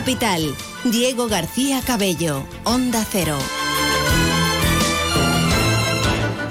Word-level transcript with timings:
Capital. 0.00 0.54
Diego 0.84 1.28
García 1.28 1.82
Cabello, 1.86 2.46
Onda 2.64 3.04
Cero. 3.04 3.36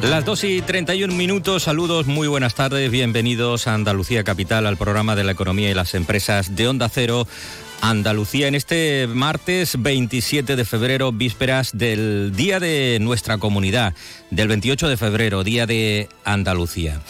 Las 0.03 0.23
2 0.23 0.43
y 0.43 0.61
31 0.61 1.15
minutos, 1.15 1.63
saludos, 1.63 2.05
muy 2.05 2.27
buenas 2.27 2.53
tardes, 2.53 2.91
bienvenidos 2.91 3.65
a 3.65 3.73
Andalucía 3.73 4.23
Capital, 4.23 4.67
al 4.67 4.77
programa 4.77 5.15
de 5.15 5.23
la 5.23 5.31
economía 5.31 5.71
y 5.71 5.73
las 5.73 5.95
empresas 5.95 6.55
de 6.55 6.67
Onda 6.67 6.89
Cero. 6.89 7.27
Andalucía 7.81 8.47
en 8.47 8.53
este 8.53 9.07
martes 9.07 9.81
27 9.81 10.55
de 10.55 10.63
febrero, 10.63 11.11
vísperas 11.11 11.71
del 11.73 12.33
Día 12.35 12.59
de 12.59 12.99
nuestra 13.01 13.39
comunidad, 13.39 13.95
del 14.29 14.47
28 14.47 14.89
de 14.89 14.97
febrero, 14.97 15.43
Día 15.43 15.65
de 15.65 16.07
Andalucía. 16.23 17.01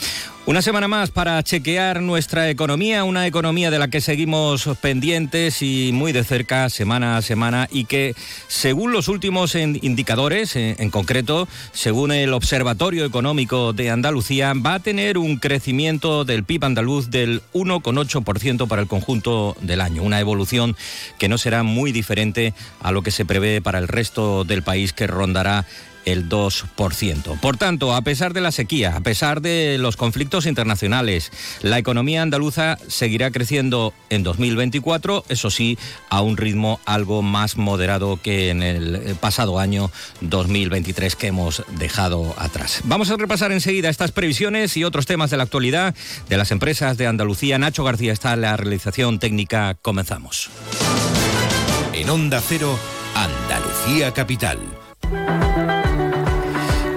Una 0.50 0.64
semana 0.64 0.88
más 0.88 1.12
para 1.12 1.44
chequear 1.44 2.02
nuestra 2.02 2.50
economía, 2.50 3.04
una 3.04 3.28
economía 3.28 3.70
de 3.70 3.78
la 3.78 3.88
que 3.88 4.02
seguimos 4.02 4.68
pendientes 4.82 5.62
y 5.62 5.92
muy 5.94 6.12
de 6.12 6.24
cerca 6.24 6.68
semana 6.72 7.18
a 7.18 7.22
semana 7.22 7.68
y 7.72 7.86
que 7.86 8.16
según 8.48 8.92
los 8.92 9.10
últimos 9.10 9.54
indicadores, 9.54 10.56
en 10.56 10.90
concreto, 10.90 11.48
según 11.72 12.12
el 12.12 12.34
Observatorio 12.34 13.06
Económico 13.06 13.74
de 13.74 13.92
Andalucía, 13.92 14.54
va 14.56 14.74
a 14.74 14.80
tener 14.80 15.20
un 15.20 15.38
crecimiento 15.38 16.26
del 16.26 16.44
PIB 16.44 16.66
andaluz 16.66 17.12
del 17.12 17.44
1,8% 17.54 18.68
para 18.68 18.82
el 18.82 18.88
conjunto 18.88 19.56
del 19.62 19.82
año, 19.82 20.02
una 20.02 20.20
evolución 20.20 20.76
que 21.20 21.30
no 21.30 21.38
será 21.38 21.62
muy 21.62 21.92
diferente 21.92 22.56
a 22.82 22.92
lo 22.92 23.04
que 23.04 23.12
se 23.12 23.24
prevé 23.24 23.62
para 23.62 23.78
el 23.78 23.88
resto 23.88 24.46
del 24.46 24.64
país 24.64 24.94
que 24.94 25.06
rondará 25.06 25.68
el 26.06 26.30
2%. 26.30 27.40
Por 27.40 27.58
tanto, 27.58 27.96
a 27.96 28.02
pesar 28.02 28.34
de 28.34 28.42
la 28.42 28.52
sequía, 28.52 28.96
a 28.96 29.02
pesar 29.02 29.42
de 29.42 29.78
los 29.80 29.96
conflictos 29.96 30.46
internacionales, 30.46 31.32
la 31.62 31.78
economía 31.78 32.22
andaluza 32.22 32.78
seguirá 32.88 33.32
creciendo 33.32 33.94
en 34.10 34.24
2024, 34.24 35.26
eso 35.30 35.50
sí, 35.50 35.78
a 36.10 36.22
un 36.22 36.38
ritmo 36.38 36.80
algo 36.86 37.22
más 37.22 37.58
moderado 37.58 38.20
que 38.22 38.50
en 38.50 38.64
el 38.64 39.16
pasado 39.20 39.60
año 39.60 39.92
2023 40.22 41.16
que 41.16 41.28
hemos 41.28 41.64
dejado 41.78 42.34
atrás. 42.38 42.82
Vamos 42.86 43.10
a 43.10 43.18
repasar 43.18 43.52
enseguida 43.52 43.90
estas 43.90 44.12
previsiones 44.12 44.76
y 44.78 44.84
otros 44.84 45.06
temas 45.06 45.30
de 45.30 45.38
la 45.38 45.44
actualidad 45.44 45.96
de 46.28 46.38
las 46.38 46.52
empresas 46.52 46.98
de 46.98 47.08
Andalucía. 47.08 47.58
Nacho 47.58 47.84
García 47.84 48.14
está 48.14 48.34
en 48.34 48.42
la 48.42 48.58
realización 48.58 49.20
técnica. 49.20 49.76
Comenzamos. 49.82 50.50
En 51.94 52.10
Onda 52.10 52.42
Cero, 52.42 52.78
Andalucía 53.16 54.14
Capital. 54.14 54.60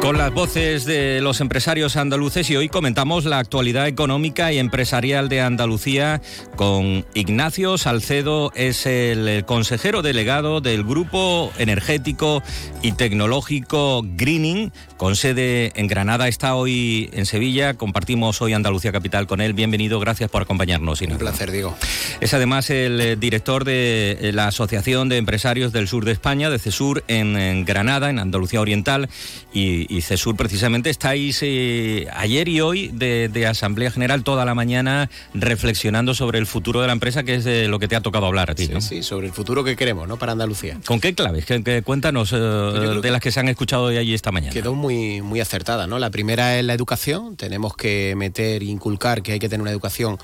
Con 0.03 0.19
las 0.19 0.35
voces 0.35 0.85
de 0.85 1.21
los 1.21 1.41
empresarios 1.41 1.95
andaluces 1.95 2.51
y 2.51 2.57
hoy 2.57 2.69
comentamos 2.69 3.25
la 3.25 3.39
actualidad 3.39 3.87
económica 3.87 4.53
y 4.53 4.59
empresarial 4.59 5.29
de 5.29 5.41
Andalucía 5.41 6.21
con 6.57 7.07
Ignacio 7.15 7.79
Salcedo, 7.79 8.51
es 8.57 8.85
el 8.87 9.45
consejero 9.45 10.03
delegado 10.03 10.61
del 10.61 10.83
Grupo 10.83 11.53
Energético 11.57 12.43
y 12.83 12.93
Tecnológico 12.93 14.03
Greening, 14.05 14.73
con 14.97 15.17
sede 15.17 15.73
en 15.75 15.87
Granada, 15.89 16.29
está 16.29 16.55
hoy 16.55 17.11
en 17.13 17.27
Sevilla, 17.27 17.75
compartimos 17.75 18.41
hoy 18.41 18.53
Andalucía 18.53 18.93
Capital 18.93 19.27
con 19.27 19.41
él. 19.41 19.53
Bienvenido, 19.53 19.99
gracias 19.99 20.31
por 20.31 20.43
acompañarnos. 20.43 21.01
Un 21.01 21.19
placer, 21.19 21.51
Diego. 21.51 21.77
Es 22.21 22.35
además 22.35 22.71
el 22.71 23.01
eh, 23.01 23.17
director 23.17 23.65
de 23.65 24.17
eh, 24.21 24.33
la 24.33 24.47
Asociación 24.47 25.09
de 25.09 25.17
Empresarios 25.17 25.73
del 25.73 25.89
Sur 25.89 26.05
de 26.05 26.13
España, 26.13 26.51
de 26.51 26.61
CESUR, 26.61 27.03
en, 27.09 27.65
Granada, 27.65 28.11
en 28.11 28.21
Andalucía 28.21 28.61
Oriental, 28.61 29.09
y, 29.53 29.92
y 29.93 30.01
CESUR 30.01 30.37
precisamente 30.37 30.89
estáis 30.89 31.41
eh, 31.43 32.09
ayer 32.15 32.49
y 32.49 32.61
hoy 32.63 32.89
de, 32.89 33.47
Asamblea 33.47 33.91
General 33.91 34.25
toda 34.25 34.45
la 34.45 34.55
mañana 34.55 35.11
reflexionando 35.35 36.15
sobre 36.15 36.39
el 36.39 36.47
futuro 36.47 36.81
de 36.81 36.87
la 36.87 36.95
empresa, 36.95 37.25
que 37.25 37.35
es 37.35 37.45
de 37.45 37.69
lo 37.69 37.79
que 37.79 37.89
te 37.89 37.97
ha 37.97 38.01
tocado 38.01 38.27
hablar 38.27 38.51
a 38.51 38.55
ti. 38.55 38.67
Sí, 38.67 38.81
sí 38.81 39.03
sobre 39.03 39.27
el 39.27 39.33
futuro 39.33 39.65
que 39.65 39.77
queremos 39.77 40.09
¿no? 40.09 40.17
para 40.17 40.33
Andalucía. 40.33 40.79
¿Con 40.87 41.01
qué 41.01 41.15
claves? 41.15 41.45
Que, 41.45 41.83
cuéntanos 41.83 42.33
eh, 42.33 42.37
de 42.37 43.11
las 43.11 43.21
que 43.21 43.31
se 43.31 43.41
han 43.41 43.49
escuchado 43.49 43.85
hoy 43.85 43.99
allí 43.99 44.15
esta 44.15 44.33
mañana. 44.33 44.53
Quedó 44.53 44.75
muy, 44.75 45.21
muy 45.21 45.41
acertada. 45.41 45.87
¿no? 45.87 45.99
La 45.99 46.11
primera 46.11 46.59
es 46.59 46.65
la 46.65 46.73
educación. 46.73 47.37
Tenemos 47.37 47.77
que 47.77 48.15
meter, 48.17 48.63
inculcar 48.63 49.23
que 49.23 49.33
hay 49.33 49.39
que 49.39 49.49
tener 49.49 49.61
una 49.61 49.73
educación 49.73 50.19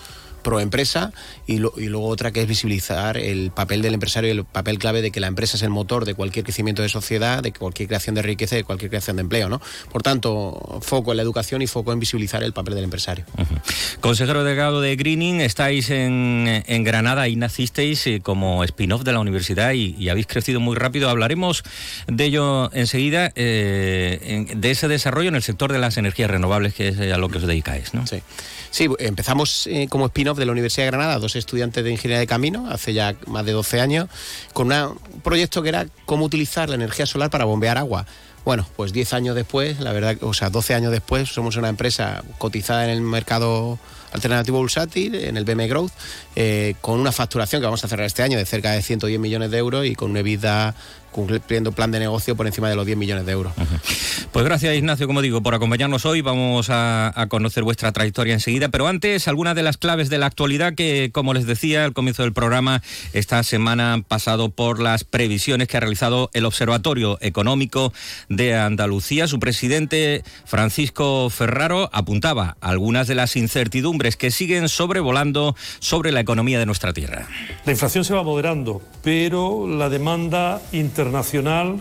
pro 0.48 0.60
empresa 0.60 1.12
y, 1.46 1.58
luego 1.58 2.06
otra 2.06 2.30
que 2.30 2.40
es 2.40 2.48
visibilizar 2.48 3.18
el 3.18 3.50
papel 3.50 3.82
del 3.82 3.92
empresario 3.92 4.32
y 4.32 4.38
el 4.38 4.44
papel 4.46 4.78
clave 4.78 5.02
de 5.02 5.10
que 5.10 5.20
la 5.20 5.26
empresa 5.26 5.58
es 5.58 5.62
el 5.62 5.68
motor 5.68 6.06
de 6.06 6.14
cualquier 6.14 6.42
crecimiento 6.42 6.80
de 6.80 6.88
sociedad, 6.88 7.42
de 7.42 7.52
cualquier 7.52 7.86
creación 7.86 8.14
de 8.14 8.22
riqueza 8.22 8.54
y 8.54 8.58
de 8.58 8.64
cualquier 8.64 8.88
creación 8.88 9.16
de 9.16 9.22
empleo. 9.22 9.50
¿no? 9.50 9.60
Por 9.92 10.02
tanto, 10.02 10.80
foco 10.80 11.10
en 11.10 11.18
la 11.18 11.22
educación 11.22 11.60
y 11.60 11.66
foco 11.66 11.92
en 11.92 12.00
visibilizar 12.00 12.42
el 12.42 12.54
papel 12.54 12.76
del 12.76 12.84
empresario. 12.84 13.26
Consejero 14.00 14.42
delegado 14.42 14.80
de 14.80 14.96
Greening, 14.96 15.42
estáis 15.42 15.90
en, 15.90 16.64
Granada 16.82 17.28
y 17.28 17.36
nacisteis 17.36 18.06
eh, 18.06 18.20
como 18.22 18.64
spin-off 18.64 19.02
de 19.02 19.12
la 19.12 19.20
universidad 19.20 19.72
y, 19.72 20.08
habéis 20.08 20.26
crecido 20.26 20.60
muy 20.60 20.76
rápido. 20.76 21.10
Hablaremos 21.10 21.62
de 22.06 22.24
ello 22.24 22.72
enseguida, 22.72 23.32
eh, 23.34 24.46
de 24.56 24.70
ese 24.70 24.88
desarrollo 24.88 25.28
en 25.28 25.34
el 25.34 25.42
sector 25.42 25.70
de 25.70 25.78
las 25.78 25.98
energías 25.98 26.30
renovables, 26.30 26.72
que 26.72 26.88
es 26.88 26.98
a 26.98 27.18
lo 27.18 27.28
que 27.28 27.36
os 27.36 27.46
dedicáis. 27.46 27.92
¿no? 27.92 28.06
Sí. 28.06 28.22
Sí, 28.70 28.88
empezamos 28.98 29.66
eh, 29.66 29.86
como 29.88 30.06
spin-off 30.06 30.37
de 30.38 30.46
la 30.46 30.52
Universidad 30.52 30.86
de 30.86 30.90
Granada, 30.90 31.18
dos 31.18 31.36
estudiantes 31.36 31.84
de 31.84 31.90
Ingeniería 31.90 32.20
de 32.20 32.26
Camino, 32.26 32.68
hace 32.70 32.94
ya 32.94 33.14
más 33.26 33.44
de 33.44 33.52
12 33.52 33.80
años, 33.80 34.08
con 34.52 34.72
un 34.72 34.98
proyecto 35.22 35.62
que 35.62 35.68
era 35.68 35.86
cómo 36.06 36.24
utilizar 36.24 36.68
la 36.68 36.76
energía 36.76 37.06
solar 37.06 37.30
para 37.30 37.44
bombear 37.44 37.78
agua. 37.78 38.06
Bueno, 38.44 38.66
pues 38.76 38.92
10 38.92 39.12
años 39.12 39.34
después, 39.36 39.80
la 39.80 39.92
verdad, 39.92 40.16
o 40.22 40.32
sea, 40.32 40.48
12 40.48 40.74
años 40.74 40.92
después, 40.92 41.28
somos 41.28 41.56
una 41.56 41.68
empresa 41.68 42.22
cotizada 42.38 42.84
en 42.84 42.90
el 42.90 43.00
mercado 43.02 43.78
alternativo 44.12 44.58
bursátil, 44.58 45.14
en 45.14 45.36
el 45.36 45.44
BM 45.44 45.68
Growth, 45.68 45.92
eh, 46.34 46.74
con 46.80 46.98
una 46.98 47.12
facturación 47.12 47.60
que 47.60 47.66
vamos 47.66 47.84
a 47.84 47.88
cerrar 47.88 48.06
este 48.06 48.22
año 48.22 48.38
de 48.38 48.46
cerca 48.46 48.72
de 48.72 48.82
110 48.82 49.20
millones 49.20 49.50
de 49.50 49.58
euros 49.58 49.84
y 49.84 49.94
con 49.94 50.10
una 50.10 50.20
EBITDA 50.20 50.74
cumpliendo 51.18 51.72
plan 51.72 51.90
de 51.90 51.98
negocio 51.98 52.36
por 52.36 52.46
encima 52.46 52.70
de 52.70 52.76
los 52.76 52.86
10 52.86 52.96
millones 52.96 53.26
de 53.26 53.32
euros. 53.32 53.52
Pues 54.32 54.44
gracias 54.44 54.76
Ignacio, 54.76 55.06
como 55.06 55.20
digo, 55.20 55.42
por 55.42 55.54
acompañarnos 55.54 56.06
hoy. 56.06 56.20
Vamos 56.20 56.68
a, 56.70 57.26
conocer 57.28 57.64
vuestra 57.64 57.90
trayectoria 57.92 58.34
enseguida, 58.34 58.68
pero 58.68 58.86
antes 58.86 59.26
algunas 59.26 59.54
de 59.56 59.62
las 59.62 59.76
claves 59.76 60.08
de 60.10 60.18
la 60.18 60.26
actualidad 60.26 60.74
que, 60.74 61.10
como 61.12 61.34
les 61.34 61.46
decía 61.46 61.84
al 61.84 61.92
comienzo 61.92 62.22
del 62.22 62.32
programa, 62.32 62.82
esta 63.12 63.42
semana 63.42 63.94
han 63.94 64.02
pasado 64.04 64.50
por 64.50 64.80
las 64.80 65.04
previsiones 65.04 65.66
que 65.66 65.76
ha 65.76 65.80
realizado 65.80 66.30
el 66.34 66.44
Observatorio 66.44 67.18
Económico 67.20 67.92
de 68.28 68.54
Andalucía. 68.54 69.26
Su 69.26 69.40
presidente, 69.40 70.22
Francisco 70.44 71.28
Ferraro, 71.30 71.90
apuntaba 71.92 72.56
algunas 72.60 73.08
de 73.08 73.16
las 73.16 73.34
incertidumbres 73.34 74.16
que 74.16 74.30
siguen 74.30 74.68
sobrevolando 74.68 75.56
sobre 75.80 76.12
la 76.12 76.20
economía 76.20 76.58
de 76.58 76.66
nuestra 76.66 76.92
tierra. 76.92 77.26
La 77.64 77.72
inflación 77.72 78.04
se 78.04 78.14
va 78.14 78.22
moderando, 78.22 78.82
pero 79.02 79.66
la 79.66 79.88
demanda 79.88 80.62
internacional, 80.72 81.07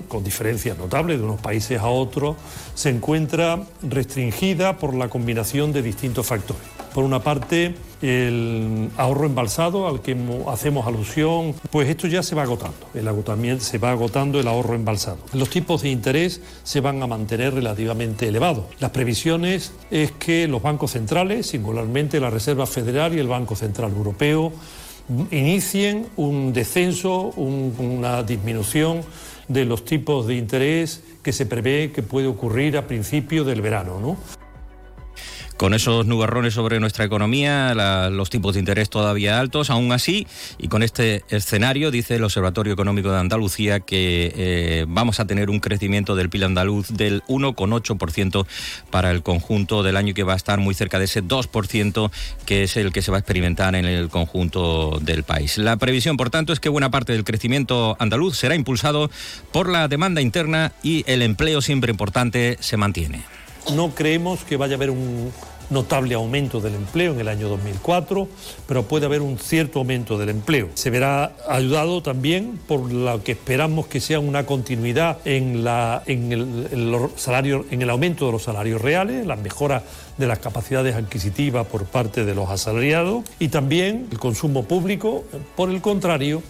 con 0.07 0.23
diferencias 0.23 0.77
notables 0.77 1.19
de 1.19 1.23
unos 1.23 1.39
países 1.39 1.79
a 1.79 1.87
otros, 1.87 2.35
se 2.73 2.89
encuentra 2.89 3.59
restringida 3.81 4.77
por 4.77 4.93
la 4.93 5.09
combinación 5.09 5.73
de 5.73 5.81
distintos 5.81 6.25
factores. 6.25 6.63
Por 6.93 7.03
una 7.03 7.19
parte, 7.19 7.75
el 8.01 8.89
ahorro 8.97 9.27
embalsado 9.27 9.87
al 9.87 10.01
que 10.01 10.17
hacemos 10.47 10.87
alusión, 10.87 11.53
pues 11.69 11.89
esto 11.89 12.07
ya 12.07 12.23
se 12.23 12.33
va 12.33 12.43
agotando, 12.43 12.77
el 12.95 13.07
agotamiento 13.07 13.63
se 13.63 13.77
va 13.77 13.91
agotando 13.91 14.39
el 14.39 14.47
ahorro 14.47 14.73
embalsado. 14.73 15.19
Los 15.33 15.49
tipos 15.49 15.83
de 15.83 15.89
interés 15.89 16.41
se 16.63 16.79
van 16.79 17.03
a 17.03 17.07
mantener 17.07 17.53
relativamente 17.53 18.27
elevados. 18.27 18.65
Las 18.79 18.91
previsiones 18.91 19.73
es 19.91 20.11
que 20.11 20.47
los 20.47 20.61
bancos 20.61 20.91
centrales, 20.91 21.47
singularmente 21.47 22.19
la 22.19 22.29
Reserva 22.29 22.65
Federal 22.65 23.13
y 23.13 23.19
el 23.19 23.27
Banco 23.27 23.55
Central 23.55 23.91
Europeo, 23.91 24.53
inicien 25.31 26.07
un 26.15 26.53
descenso, 26.53 27.33
una 27.37 28.23
disminución 28.23 29.01
de 29.47 29.65
los 29.65 29.85
tipos 29.85 30.27
de 30.27 30.35
interés 30.35 31.03
que 31.23 31.31
se 31.31 31.45
prevé 31.45 31.91
que 31.91 32.03
puede 32.03 32.27
ocurrir 32.27 32.77
a 32.77 32.87
principio 32.87 33.43
del 33.43 33.61
verano. 33.61 33.99
¿no? 33.99 34.17
Con 35.57 35.73
esos 35.73 36.05
nubarrones 36.05 36.53
sobre 36.53 36.79
nuestra 36.79 37.05
economía, 37.05 37.73
los 38.11 38.29
tipos 38.29 38.53
de 38.53 38.59
interés 38.59 38.89
todavía 38.89 39.39
altos, 39.39 39.69
aún 39.69 39.91
así, 39.91 40.27
y 40.57 40.67
con 40.67 40.83
este 40.83 41.23
escenario, 41.29 41.91
dice 41.91 42.15
el 42.15 42.23
Observatorio 42.23 42.73
Económico 42.73 43.11
de 43.11 43.17
Andalucía 43.17 43.79
que 43.79 44.31
eh, 44.35 44.85
vamos 44.87 45.19
a 45.19 45.25
tener 45.25 45.49
un 45.49 45.59
crecimiento 45.59 46.15
del 46.15 46.29
PIB 46.29 46.45
andaluz 46.45 46.89
del 46.89 47.23
1,8% 47.23 48.45
para 48.91 49.11
el 49.11 49.23
conjunto 49.23 49.83
del 49.83 49.97
año 49.97 50.13
que 50.13 50.23
va 50.23 50.33
a 50.33 50.37
estar 50.37 50.59
muy 50.59 50.75
cerca 50.75 50.99
de 50.99 51.05
ese 51.05 51.23
2% 51.23 52.11
que 52.45 52.63
es 52.63 52.77
el 52.77 52.93
que 52.93 53.01
se 53.01 53.11
va 53.11 53.17
a 53.17 53.19
experimentar 53.19 53.75
en 53.75 53.85
el 53.85 54.09
conjunto 54.09 54.99
del 55.01 55.23
país. 55.23 55.57
La 55.57 55.77
previsión, 55.77 56.17
por 56.17 56.29
tanto, 56.29 56.53
es 56.53 56.59
que 56.59 56.69
buena 56.69 56.91
parte 56.91 57.13
del 57.13 57.23
crecimiento 57.23 57.97
andaluz 57.99 58.37
será 58.37 58.55
impulsado 58.55 59.09
por 59.51 59.69
la 59.69 59.87
demanda 59.87 60.21
interna 60.21 60.73
y 60.83 61.03
el 61.07 61.23
empleo 61.23 61.61
siempre 61.61 61.91
importante 61.91 62.57
se 62.59 62.77
mantiene. 62.77 63.23
No 63.75 63.91
creemos 63.93 64.43
que 64.43 64.57
vaya 64.57 64.75
a 64.75 64.77
haber 64.77 64.91
un 64.91 65.31
notable 65.69 66.15
aumento 66.15 66.61
del 66.61 66.75
empleo 66.75 67.13
en 67.13 67.19
el 67.19 67.27
año 67.27 67.49
2004, 67.49 68.27
pero 68.65 68.83
puede 68.83 69.05
haber 69.05 69.21
un 69.21 69.37
cierto 69.37 69.79
aumento 69.79 70.17
del 70.17 70.29
empleo. 70.29 70.69
Se 70.75 70.89
verá 70.89 71.35
ayudado 71.49 72.01
también 72.01 72.57
por 72.67 72.91
lo 72.91 73.21
que 73.23 73.33
esperamos 73.33 73.87
que 73.87 73.99
sea 73.99 74.21
una 74.21 74.45
continuidad 74.45 75.17
en, 75.25 75.65
la, 75.65 76.03
en, 76.05 76.31
el, 76.31 76.67
en 76.71 77.81
el 77.81 77.89
aumento 77.89 78.25
de 78.27 78.31
los 78.31 78.43
salarios 78.43 78.81
reales, 78.81 79.25
la 79.25 79.35
mejora 79.35 79.83
de 80.17 80.27
las 80.27 80.39
capacidades 80.39 80.95
adquisitivas 80.95 81.67
por 81.67 81.83
parte 81.85 82.23
de 82.23 82.33
los 82.33 82.49
asalariados 82.49 83.25
y 83.37 83.49
también 83.49 84.07
el 84.09 84.19
consumo 84.19 84.63
público, 84.63 85.25
por 85.57 85.69
el 85.69 85.81
contrario, 85.81 86.41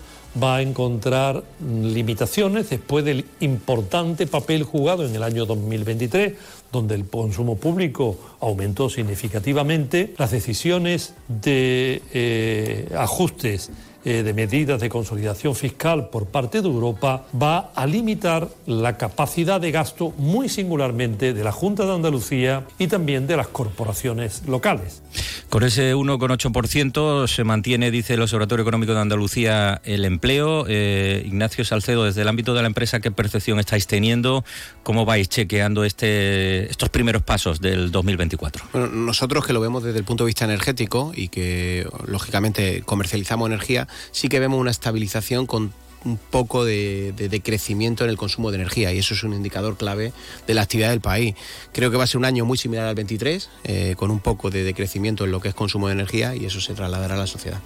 va 0.41 0.57
a 0.57 0.61
encontrar 0.61 1.43
limitaciones 1.59 2.69
después 2.69 3.03
del 3.03 3.25
importante 3.39 4.27
papel 4.27 4.63
jugado 4.63 5.05
en 5.05 5.15
el 5.15 5.23
año 5.23 5.45
2023, 5.45 6.33
donde 6.71 6.95
el 6.95 7.05
consumo 7.07 7.57
público 7.57 8.17
aumentó 8.39 8.89
significativamente. 8.89 10.13
Las 10.17 10.31
decisiones 10.31 11.13
de 11.27 12.01
eh, 12.13 12.89
ajustes 12.97 13.71
eh, 14.07 14.23
de 14.23 14.33
medidas 14.33 14.79
de 14.79 14.87
consolidación 14.87 15.53
fiscal 15.53 16.07
por 16.09 16.27
parte 16.27 16.61
de 16.61 16.69
Europa 16.69 17.25
va 17.35 17.73
a 17.75 17.85
limitar 17.85 18.47
la 18.65 18.95
capacidad 18.95 19.59
de 19.59 19.69
gasto 19.71 20.13
muy 20.17 20.47
singularmente 20.47 21.33
de 21.33 21.43
la 21.43 21.51
Junta 21.51 21.85
de 21.85 21.93
Andalucía 21.93 22.63
y 22.79 22.87
también 22.87 23.27
de 23.27 23.35
las 23.35 23.49
corporaciones 23.49 24.43
locales. 24.47 25.01
Con 25.49 25.63
ese 25.63 25.93
1,8% 25.93 27.27
se 27.27 27.43
mantiene, 27.43 27.91
dice 27.91 28.13
el 28.13 28.21
Observatorio 28.21 28.61
Económico 28.61 28.93
de 28.93 29.01
Andalucía, 29.01 29.81
el 29.83 30.05
empleo. 30.05 30.63
Eh, 30.69 31.23
Ignacio 31.25 31.65
Salcedo, 31.65 32.05
desde 32.05 32.21
el 32.21 32.29
ámbito 32.29 32.53
de 32.53 32.61
la 32.61 32.67
empresa, 32.67 33.01
¿qué 33.01 33.11
percepción 33.11 33.59
estáis 33.59 33.87
teniendo? 33.87 34.45
¿Cómo 34.83 35.03
vais 35.03 35.27
chequeando 35.27 35.83
este, 35.83 36.56
estos 36.65 36.89
primeros 36.89 37.21
pasos 37.21 37.61
del 37.61 37.91
2024? 37.91 38.65
Bueno, 38.73 38.87
nosotros 38.87 39.45
que 39.45 39.53
lo 39.53 39.61
vemos 39.61 39.83
desde 39.83 39.99
el 39.99 40.05
punto 40.05 40.23
de 40.23 40.27
vista 40.27 40.45
energético 40.45 41.11
y 41.15 41.29
que 41.29 41.87
lógicamente 42.05 42.81
comercializamos 42.85 43.47
energía, 43.47 43.87
sí 44.11 44.29
que 44.29 44.39
vemos 44.39 44.59
una 44.59 44.71
estabilización 44.71 45.45
con 45.45 45.73
un 46.05 46.17
poco 46.17 46.65
de, 46.65 47.41
crecimiento 47.43 48.03
en 48.03 48.09
el 48.09 48.17
consumo 48.17 48.51
de 48.51 48.55
energía 48.55 48.93
y 48.93 48.99
eso 48.99 49.13
es 49.13 49.23
un 49.23 49.33
indicador 49.33 49.77
clave 49.77 50.13
de 50.47 50.53
la 50.53 50.61
actividad 50.61 50.89
del 50.89 51.01
país. 51.01 51.35
Creo 51.73 51.91
que 51.91 51.97
va 51.97 52.05
a 52.05 52.07
ser 52.07 52.17
un 52.17 52.25
año 52.25 52.45
muy 52.45 52.57
similar 52.57 52.87
al 52.87 52.95
23, 52.95 53.49
eh, 53.63 53.95
con 53.97 54.11
un 54.11 54.19
poco 54.19 54.49
de 54.49 54.63
decrecimiento 54.63 55.25
en 55.25 55.31
lo 55.31 55.39
que 55.39 55.49
es 55.49 55.55
consumo 55.55 55.87
de 55.87 55.93
energía 55.93 56.35
y 56.35 56.45
eso 56.45 56.61
se 56.61 56.73
trasladará 56.73 57.15
a 57.15 57.17
la 57.17 57.27
sociedad. 57.27 57.59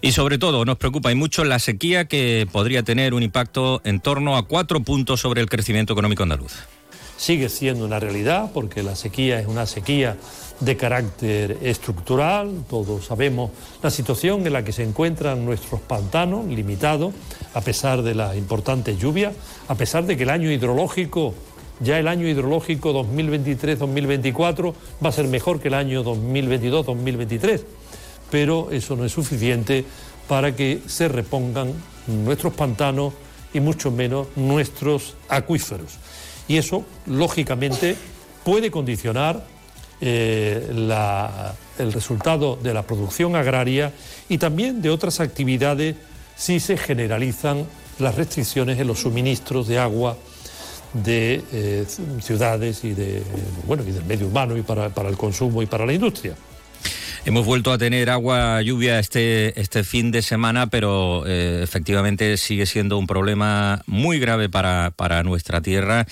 Y 0.00 0.12
sobre 0.12 0.38
todo 0.38 0.64
nos 0.64 0.76
preocupa 0.76 1.10
y 1.10 1.14
mucho 1.14 1.44
la 1.44 1.58
sequía 1.58 2.06
que 2.06 2.46
podría 2.50 2.82
tener 2.82 3.14
un 3.14 3.22
impacto 3.22 3.80
en 3.84 4.00
torno 4.00 4.36
a 4.36 4.46
cuatro 4.46 4.80
puntos 4.80 5.20
sobre 5.20 5.40
el 5.40 5.48
crecimiento 5.48 5.92
económico 5.92 6.22
andaluz. 6.22 6.52
Sigue 7.18 7.48
siendo 7.48 7.84
una 7.84 7.98
realidad 7.98 8.52
porque 8.54 8.84
la 8.84 8.94
sequía 8.94 9.40
es 9.40 9.48
una 9.48 9.66
sequía 9.66 10.16
de 10.60 10.76
carácter 10.76 11.58
estructural. 11.62 12.62
Todos 12.70 13.06
sabemos 13.06 13.50
la 13.82 13.90
situación 13.90 14.46
en 14.46 14.52
la 14.52 14.62
que 14.62 14.70
se 14.70 14.84
encuentran 14.84 15.44
nuestros 15.44 15.80
pantanos, 15.80 16.46
limitados, 16.46 17.12
a 17.54 17.60
pesar 17.60 18.02
de 18.02 18.14
las 18.14 18.36
importantes 18.36 19.00
lluvias, 19.00 19.34
a 19.66 19.74
pesar 19.74 20.06
de 20.06 20.16
que 20.16 20.22
el 20.22 20.30
año 20.30 20.48
hidrológico, 20.48 21.34
ya 21.80 21.98
el 21.98 22.06
año 22.06 22.28
hidrológico 22.28 22.92
2023-2024, 22.92 24.74
va 25.04 25.08
a 25.08 25.12
ser 25.12 25.26
mejor 25.26 25.58
que 25.58 25.68
el 25.68 25.74
año 25.74 26.04
2022-2023. 26.04 27.62
Pero 28.30 28.68
eso 28.70 28.94
no 28.94 29.04
es 29.04 29.10
suficiente 29.10 29.84
para 30.28 30.54
que 30.54 30.82
se 30.86 31.08
repongan 31.08 31.72
nuestros 32.06 32.54
pantanos 32.54 33.12
y 33.52 33.58
mucho 33.58 33.90
menos 33.90 34.28
nuestros 34.36 35.16
acuíferos. 35.28 35.98
Y 36.48 36.56
eso, 36.56 36.84
lógicamente, 37.06 37.96
puede 38.42 38.70
condicionar 38.70 39.44
eh, 40.00 40.68
el 41.78 41.92
resultado 41.92 42.56
de 42.56 42.72
la 42.72 42.82
producción 42.82 43.36
agraria 43.36 43.92
y 44.28 44.38
también 44.38 44.80
de 44.80 44.90
otras 44.90 45.20
actividades 45.20 45.96
si 46.36 46.60
se 46.60 46.76
generalizan 46.76 47.66
las 47.98 48.14
restricciones 48.14 48.78
en 48.78 48.86
los 48.86 49.00
suministros 49.00 49.66
de 49.66 49.78
agua 49.78 50.16
de 50.92 51.42
eh, 51.52 51.84
ciudades 52.20 52.84
y 52.84 52.94
de 52.94 53.22
bueno 53.66 53.82
y 53.86 53.90
del 53.90 54.04
medio 54.04 54.28
humano 54.28 54.56
y 54.56 54.62
para, 54.62 54.88
para 54.88 55.08
el 55.08 55.16
consumo 55.16 55.62
y 55.62 55.66
para 55.66 55.84
la 55.84 55.92
industria. 55.92 56.34
Hemos 57.24 57.44
vuelto 57.44 57.72
a 57.72 57.78
tener 57.78 58.10
agua, 58.10 58.62
lluvia 58.62 58.98
este, 58.98 59.60
este 59.60 59.84
fin 59.84 60.10
de 60.10 60.22
semana, 60.22 60.68
pero 60.68 61.26
eh, 61.26 61.60
efectivamente 61.62 62.36
sigue 62.36 62.66
siendo 62.66 62.98
un 62.98 63.06
problema 63.06 63.82
muy 63.86 64.18
grave 64.18 64.48
para, 64.48 64.92
para 64.96 65.22
nuestra 65.22 65.60
tierra 65.60 66.06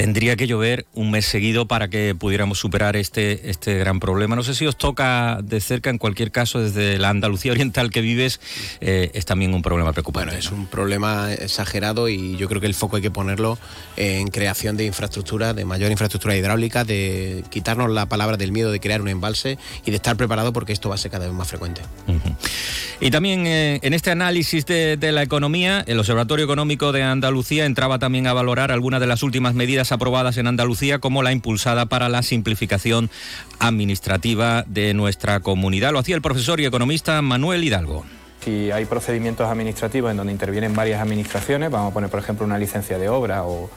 tendría 0.00 0.34
que 0.34 0.46
llover 0.46 0.86
un 0.94 1.10
mes 1.10 1.26
seguido 1.26 1.66
para 1.66 1.88
que 1.88 2.14
pudiéramos 2.14 2.58
superar 2.58 2.96
este, 2.96 3.50
este 3.50 3.76
gran 3.76 4.00
problema. 4.00 4.34
No 4.34 4.42
sé 4.42 4.54
si 4.54 4.66
os 4.66 4.78
toca 4.78 5.40
de 5.42 5.60
cerca, 5.60 5.90
en 5.90 5.98
cualquier 5.98 6.32
caso, 6.32 6.58
desde 6.58 6.96
la 6.96 7.10
Andalucía 7.10 7.52
Oriental 7.52 7.90
que 7.90 8.00
vives, 8.00 8.40
eh, 8.80 9.10
es 9.12 9.26
también 9.26 9.52
un 9.52 9.60
problema 9.60 9.92
preocupante. 9.92 10.30
Bueno, 10.30 10.38
es 10.38 10.50
un 10.52 10.66
problema 10.68 11.34
exagerado 11.34 12.08
y 12.08 12.38
yo 12.38 12.48
creo 12.48 12.62
que 12.62 12.66
el 12.66 12.72
foco 12.72 12.96
hay 12.96 13.02
que 13.02 13.10
ponerlo 13.10 13.58
en 13.98 14.28
creación 14.28 14.78
de 14.78 14.86
infraestructura, 14.86 15.52
de 15.52 15.66
mayor 15.66 15.90
infraestructura 15.90 16.34
hidráulica, 16.34 16.84
de 16.84 17.44
quitarnos 17.50 17.90
la 17.90 18.06
palabra 18.06 18.38
del 18.38 18.52
miedo 18.52 18.72
de 18.72 18.80
crear 18.80 19.02
un 19.02 19.08
embalse 19.08 19.58
y 19.84 19.90
de 19.90 19.96
estar 19.96 20.16
preparado 20.16 20.54
porque 20.54 20.72
esto 20.72 20.88
va 20.88 20.94
a 20.94 20.98
ser 20.98 21.10
cada 21.10 21.26
vez 21.26 21.34
más 21.34 21.46
frecuente. 21.46 21.82
Y 23.02 23.10
también 23.10 23.46
eh, 23.46 23.80
en 23.82 23.92
este 23.92 24.10
análisis 24.10 24.64
de, 24.64 24.96
de 24.96 25.12
la 25.12 25.22
economía, 25.22 25.84
el 25.86 25.98
Observatorio 25.98 26.46
Económico 26.46 26.90
de 26.90 27.02
Andalucía 27.02 27.66
entraba 27.66 27.98
también 27.98 28.26
a 28.26 28.32
valorar 28.32 28.72
algunas 28.72 29.00
de 29.00 29.06
las 29.06 29.22
últimas 29.22 29.54
medidas 29.54 29.89
aprobadas 29.92 30.36
en 30.36 30.46
Andalucía 30.46 30.98
como 30.98 31.22
la 31.22 31.32
impulsada 31.32 31.86
para 31.86 32.08
la 32.08 32.22
simplificación 32.22 33.10
administrativa 33.58 34.64
de 34.66 34.94
nuestra 34.94 35.40
comunidad. 35.40 35.92
Lo 35.92 35.98
hacía 35.98 36.16
el 36.16 36.22
profesor 36.22 36.60
y 36.60 36.66
economista 36.66 37.20
Manuel 37.22 37.64
Hidalgo. 37.64 38.04
Si 38.44 38.70
hay 38.70 38.86
procedimientos 38.86 39.46
administrativos 39.46 40.10
en 40.10 40.16
donde 40.16 40.32
intervienen 40.32 40.74
varias 40.74 41.02
administraciones, 41.02 41.70
vamos 41.70 41.90
a 41.90 41.94
poner 41.94 42.08
por 42.08 42.20
ejemplo 42.20 42.46
una 42.46 42.56
licencia 42.56 42.96
de 42.96 43.06
obra 43.10 43.44
o, 43.44 43.68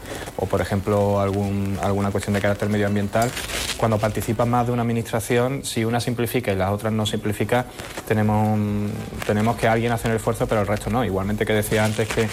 por 0.50 0.62
ejemplo 0.62 1.20
alguna 1.20 2.12
cuestión 2.12 2.34
de 2.34 2.40
carácter 2.40 2.70
medioambiental, 2.70 3.30
cuando 3.76 3.98
participa 3.98 4.46
más 4.46 4.68
de 4.68 4.72
una 4.72 4.84
administración, 4.84 5.66
si 5.66 5.84
una 5.84 6.00
simplifica 6.00 6.54
y 6.54 6.56
las 6.56 6.72
otras 6.72 6.94
no 6.94 7.06
simplifica, 7.06 7.66
tenemos, 8.08 8.58
tenemos 9.28 9.58
que 9.58 9.68
alguien 9.68 9.92
hacer 9.92 10.12
el 10.12 10.18
esfuerzo 10.18 10.48
pero 10.48 10.62
el 10.62 10.68
resto 10.68 10.90
no. 10.90 11.04
Igualmente 11.04 11.46
que 11.46 11.54
decía 11.54 11.84
antes 11.84 12.08
que 12.08 12.30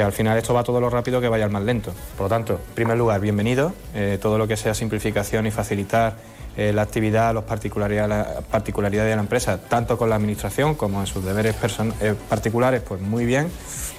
que 0.00 0.04
al 0.04 0.12
final 0.12 0.38
esto 0.38 0.54
va 0.54 0.64
todo 0.64 0.80
lo 0.80 0.88
rápido 0.88 1.20
que 1.20 1.28
vaya 1.28 1.46
más 1.48 1.62
lento. 1.62 1.92
Por 2.16 2.24
lo 2.24 2.28
tanto, 2.30 2.54
en 2.54 2.74
primer 2.74 2.96
lugar, 2.96 3.20
bienvenido. 3.20 3.74
Eh, 3.94 4.18
todo 4.18 4.38
lo 4.38 4.48
que 4.48 4.56
sea 4.56 4.72
simplificación 4.72 5.46
y 5.46 5.50
facilitar 5.50 6.14
eh, 6.56 6.72
la 6.72 6.80
actividad, 6.80 7.34
las 7.34 7.44
particularidades, 7.44 8.42
particularidades 8.50 9.10
de 9.10 9.16
la 9.16 9.20
empresa, 9.20 9.60
tanto 9.60 9.98
con 9.98 10.08
la 10.08 10.16
administración 10.16 10.74
como 10.74 11.00
en 11.00 11.06
sus 11.06 11.22
deberes 11.22 11.54
eh, 12.00 12.14
particulares, 12.30 12.80
pues 12.80 13.02
muy 13.02 13.26
bien. 13.26 13.50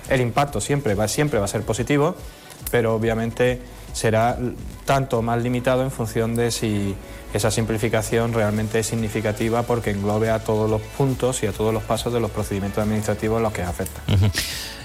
El 0.09 0.21
impacto 0.21 0.59
siempre 0.59 0.95
va, 0.95 1.07
siempre 1.07 1.38
va 1.38 1.45
a 1.45 1.48
ser 1.48 1.62
positivo, 1.62 2.15
pero 2.71 2.95
obviamente 2.95 3.62
será 3.94 4.39
tanto 4.86 5.21
más 5.21 5.44
limitado 5.44 5.83
en 5.83 5.92
función 5.92 6.36
de 6.36 6.50
si 6.50 6.95
esa 7.31 7.51
simplificación 7.51 8.33
realmente 8.33 8.80
es 8.80 8.88
significativa 8.88 9.62
porque 9.63 9.91
englobe 9.91 10.31
a 10.31 10.39
todos 10.39 10.67
los 10.67 10.81
puntos 10.81 11.43
y 11.43 11.48
a 11.48 11.51
todos 11.51 11.72
los 11.72 11.84
pasos 11.84 12.12
de 12.12 12.20
los 12.20 12.31
procedimientos 12.31 12.84
administrativos 12.84 13.38
en 13.38 13.43
los 13.43 13.53
que 13.53 13.62
afecta. 13.62 14.01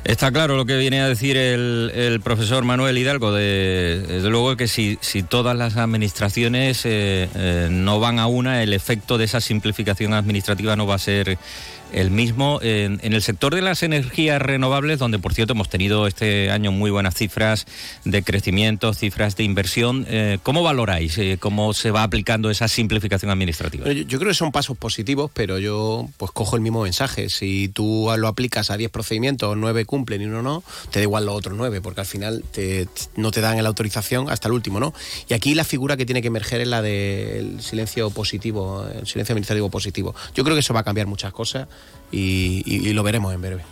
Está 0.07 0.31
claro 0.31 0.57
lo 0.57 0.67
que 0.67 0.77
viene 0.77 1.01
a 1.01 1.09
decir 1.09 1.37
el, 1.37 2.21
profesor 2.23 2.63
Manuel 2.63 2.97
Hidalgo, 2.97 3.33
de, 3.33 4.05
desde 4.07 4.31
luego 4.31 4.57
que 4.57 4.69
si, 4.69 4.97
todas 5.29 5.57
las 5.57 5.77
administraciones 5.77 6.87
eh, 6.87 7.29
eh, 7.35 7.69
no 7.73 7.99
van 7.99 8.21
a 8.21 8.29
una, 8.29 8.63
el 8.63 8.73
efecto 8.73 9.19
de 9.19 9.25
esa 9.25 9.41
simplificación 9.41 10.15
administrativa 10.15 10.77
no 10.77 10.87
va 10.87 10.95
a 10.95 10.99
ser 10.99 11.39
el 11.93 12.11
mismo 12.11 12.59
en, 12.63 13.01
el 13.03 13.23
sector 13.23 13.55
de 13.55 13.63
las 13.63 13.83
energías 13.83 14.41
renovables, 14.41 14.99
donde 14.99 15.19
por 15.19 15.35
cierto 15.35 15.53
hemos 15.53 15.69
tenido 15.69 16.07
este 16.07 16.51
año 16.51 16.73
muy 16.73 16.91
buenas 16.91 17.15
cifras 17.15 17.67
de 18.05 18.23
crecimiento, 18.23 18.93
cifras 18.95 19.37
de 19.37 19.45
inversión. 19.45 20.07
Eh, 20.09 20.39
¿Cómo 20.43 20.63
valoráis 20.63 21.17
eh, 21.19 21.39
cómo 21.41 21.75
se 21.75 21.91
va 21.91 22.03
aplicando 22.03 22.51
esa 22.51 22.69
simplificación 22.69 23.31
administrativa? 23.31 23.91
Yo, 23.93 24.19
creo 24.19 24.31
que 24.31 24.35
son 24.35 24.53
pasos 24.53 24.77
positivos, 24.77 25.31
pero 25.33 25.59
yo 25.59 26.09
pues 26.17 26.31
cojo 26.33 26.57
el 26.57 26.63
mismo 26.63 26.83
mensaje. 26.83 27.29
Si 27.31 27.69
tú 27.69 28.11
lo 28.17 28.29
aplicas 28.29 28.71
a 28.71 28.77
10 28.77 28.91
procedimientos, 28.91 29.57
9 29.57 29.85
cumplen 29.85 30.23
y 30.23 30.25
uno 30.27 30.43
no, 30.43 30.65
te 30.91 31.01
da 31.01 31.03
igual 31.05 31.27
los 31.27 31.35
otros 31.35 31.57
9, 31.57 31.81
porque 31.81 32.01
al 32.01 32.07
final 32.07 32.45
no 33.17 33.31
te 33.31 33.41
dan 33.41 33.63
la 33.63 33.69
autorización 33.69 34.31
hasta 34.31 34.49
el 34.49 34.55
último, 34.55 34.81
¿no? 34.81 34.93
Y 35.29 35.35
aquí 35.35 35.55
la 35.55 35.65
figura 35.65 35.97
que 35.97 36.07
tiene 36.07 36.23
que 36.23 36.29
emerger 36.29 36.61
es 36.61 36.69
la 36.69 36.83
del 36.83 37.61
silencio 37.63 38.11
positivo, 38.11 38.87
el 38.87 39.07
silencio 39.07 39.33
administrativo 39.33 39.71
positivo. 39.71 40.15
Yo 40.35 40.45
creo 40.45 40.55
que 40.57 40.61
eso 40.61 40.75
va 40.75 40.81
a 40.81 40.85
cambiar 40.85 41.07
muchas 41.07 41.33
cosas 41.33 41.69
y, 42.11 42.93
lo 42.93 43.03
veremos 43.03 43.35
en 43.35 43.41
breve. 43.41 43.63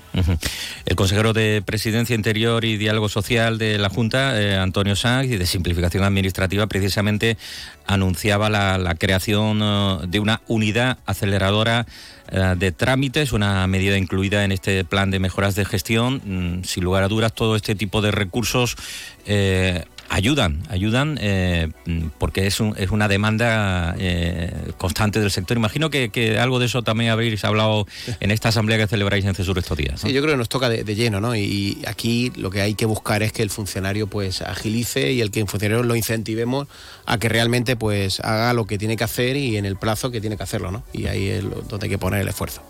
El 0.87 0.97
consejero 0.97 1.33
de 1.33 1.63
Presidencia 1.65 2.15
Interior 2.15 2.65
y 2.65 2.77
Diálogo 2.77 3.09
Social 3.09 3.59
de 3.59 3.79
la 3.79 3.89
Junta, 3.89 4.41
eh, 4.41 4.57
Antonio 4.57 4.97
Sanz, 4.97 5.31
y 5.31 5.37
de 5.37 5.47
Simplificación 5.47 6.05
Administrativa, 6.05 6.67
precisamente 6.67 7.37
anunciaba 7.87 8.49
la, 8.51 8.95
creación 8.97 9.61
eh, 9.63 9.99
de 10.09 10.21
una 10.21 10.41
unidad 10.47 10.99
aceleradora 11.07 11.87
eh, 12.31 12.55
de 12.57 12.71
trámites, 12.71 13.33
una 13.33 13.67
medida 13.67 13.99
incluida 13.99 14.45
en 14.45 14.53
este 14.53 14.85
plan 14.85 15.11
de 15.11 15.19
mejoras 15.19 15.55
de 15.55 15.65
gestión. 15.65 16.21
Mm, 16.25 16.65
sin 16.65 16.85
lugar 16.85 17.03
a 17.03 17.09
dudas, 17.09 17.35
todo 17.35 17.57
este 17.57 17.75
tipo 17.75 18.03
de 18.03 18.11
recursos 18.11 18.77
ayudan, 20.09 20.63
ayudan 20.69 21.19
eh, 21.21 21.71
porque 22.19 22.47
es, 22.47 22.61
es 22.77 22.91
una 22.91 23.09
demanda 23.09 23.95
eh, 23.99 24.53
constante 24.79 25.21
del 25.21 25.31
sector. 25.31 25.57
Imagino 25.57 25.91
que, 25.91 26.39
algo 26.39 26.59
de 26.59 26.67
eso 26.67 26.83
también 26.83 27.11
habréis 27.11 27.45
hablado 27.45 27.87
en 28.21 28.31
esta 28.31 28.49
asamblea 28.51 28.79
que 28.79 28.87
celebráis 28.87 29.25
en 29.25 29.35
CESUR 29.35 29.59
estos 29.59 29.77
días. 29.77 30.01
Sí, 30.01 30.13
yo 30.13 30.21
creo 30.23 30.35
que 30.35 30.39
nos 30.39 30.49
toca 30.49 30.69
de, 30.69 30.95
lleno, 30.95 31.21
¿no? 31.21 31.35
Y 31.35 31.83
aquí 31.87 32.33
lo 32.37 32.51
que 32.51 32.61
hay 32.61 32.75
que 32.75 32.87
buscar 32.87 33.23
es 33.23 33.33
que 33.33 33.43
el 33.43 33.51
funcionario 33.51 34.07
pues 34.07 34.43
agilice 34.43 35.13
y 35.13 35.21
el 35.21 35.31
que 35.31 35.41
el 35.41 35.49
funcionario 35.49 35.83
lo 35.83 35.97
incentivemos 35.97 36.69
a 37.07 37.19
que 37.19 37.29
realmente 37.29 37.77
pues 37.77 38.21
haga 38.21 38.53
lo 38.53 38.67
que 38.67 38.79
tiene 38.79 38.97
que 38.97 39.05
hacer 39.05 39.37
y 39.37 39.57
en 39.57 39.65
el 39.65 39.77
plazo 39.77 40.11
que 40.11 40.21
tiene 40.21 40.37
que 40.37 40.43
hacerlo, 40.43 40.71
¿no? 40.71 40.85
Y 40.93 41.07
ahí 41.07 41.29
es 41.29 41.45
donde 41.69 41.87
hay 41.87 41.91
que 41.91 41.99
poner 41.99 42.21
el 42.21 42.29
esfuerzo. 42.29 42.63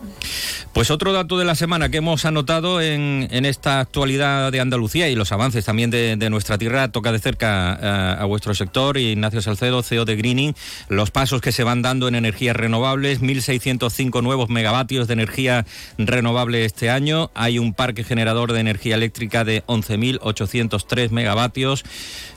Pues 0.73 0.91
otro 0.91 1.13
dato 1.13 1.39
de 1.39 1.45
la 1.45 1.55
semana 1.55 1.89
que 1.89 1.99
hemos 1.99 2.25
anotado 2.25 2.81
en, 2.81 3.29
esta 3.45 3.81
actualidad 3.81 4.51
de 4.51 4.61
Andalucía 4.61 5.09
y 5.09 5.15
los 5.15 5.31
avances 5.33 5.65
también 5.65 5.91
de, 5.91 6.17
nuestra 6.31 6.59
tierra 6.59 6.89
toca 6.89 7.13
de 7.13 7.19
cerca 7.25 7.79
eh, 7.83 8.17
a, 8.21 8.25
vuestro 8.27 8.55
sector, 8.55 8.99
Ignacio 8.99 9.41
Salcedo, 9.41 9.83
CEO 9.83 10.05
de 10.05 10.15
Greening, 10.15 10.55
los 10.89 11.11
pasos 11.11 11.41
que 11.41 11.53
se 11.53 11.65
van 11.65 11.81
dando 11.81 12.07
en 12.07 12.15
energías 12.15 12.55
renovables, 12.55 13.23
1.605 13.23 14.23
nuevos 14.23 14.51
megavatios 14.51 15.09
de 15.09 15.15
energía 15.15 15.65
renovable 15.97 16.67
este 16.67 16.91
año, 16.91 17.31
hay 17.35 17.59
un 17.59 17.73
parque 17.73 18.05
generador 18.05 18.53
de 18.53 18.61
energía 18.61 18.95
eléctrica 18.97 19.43
de 19.43 19.65
11.803 19.65 21.11
megavatios, 21.11 21.85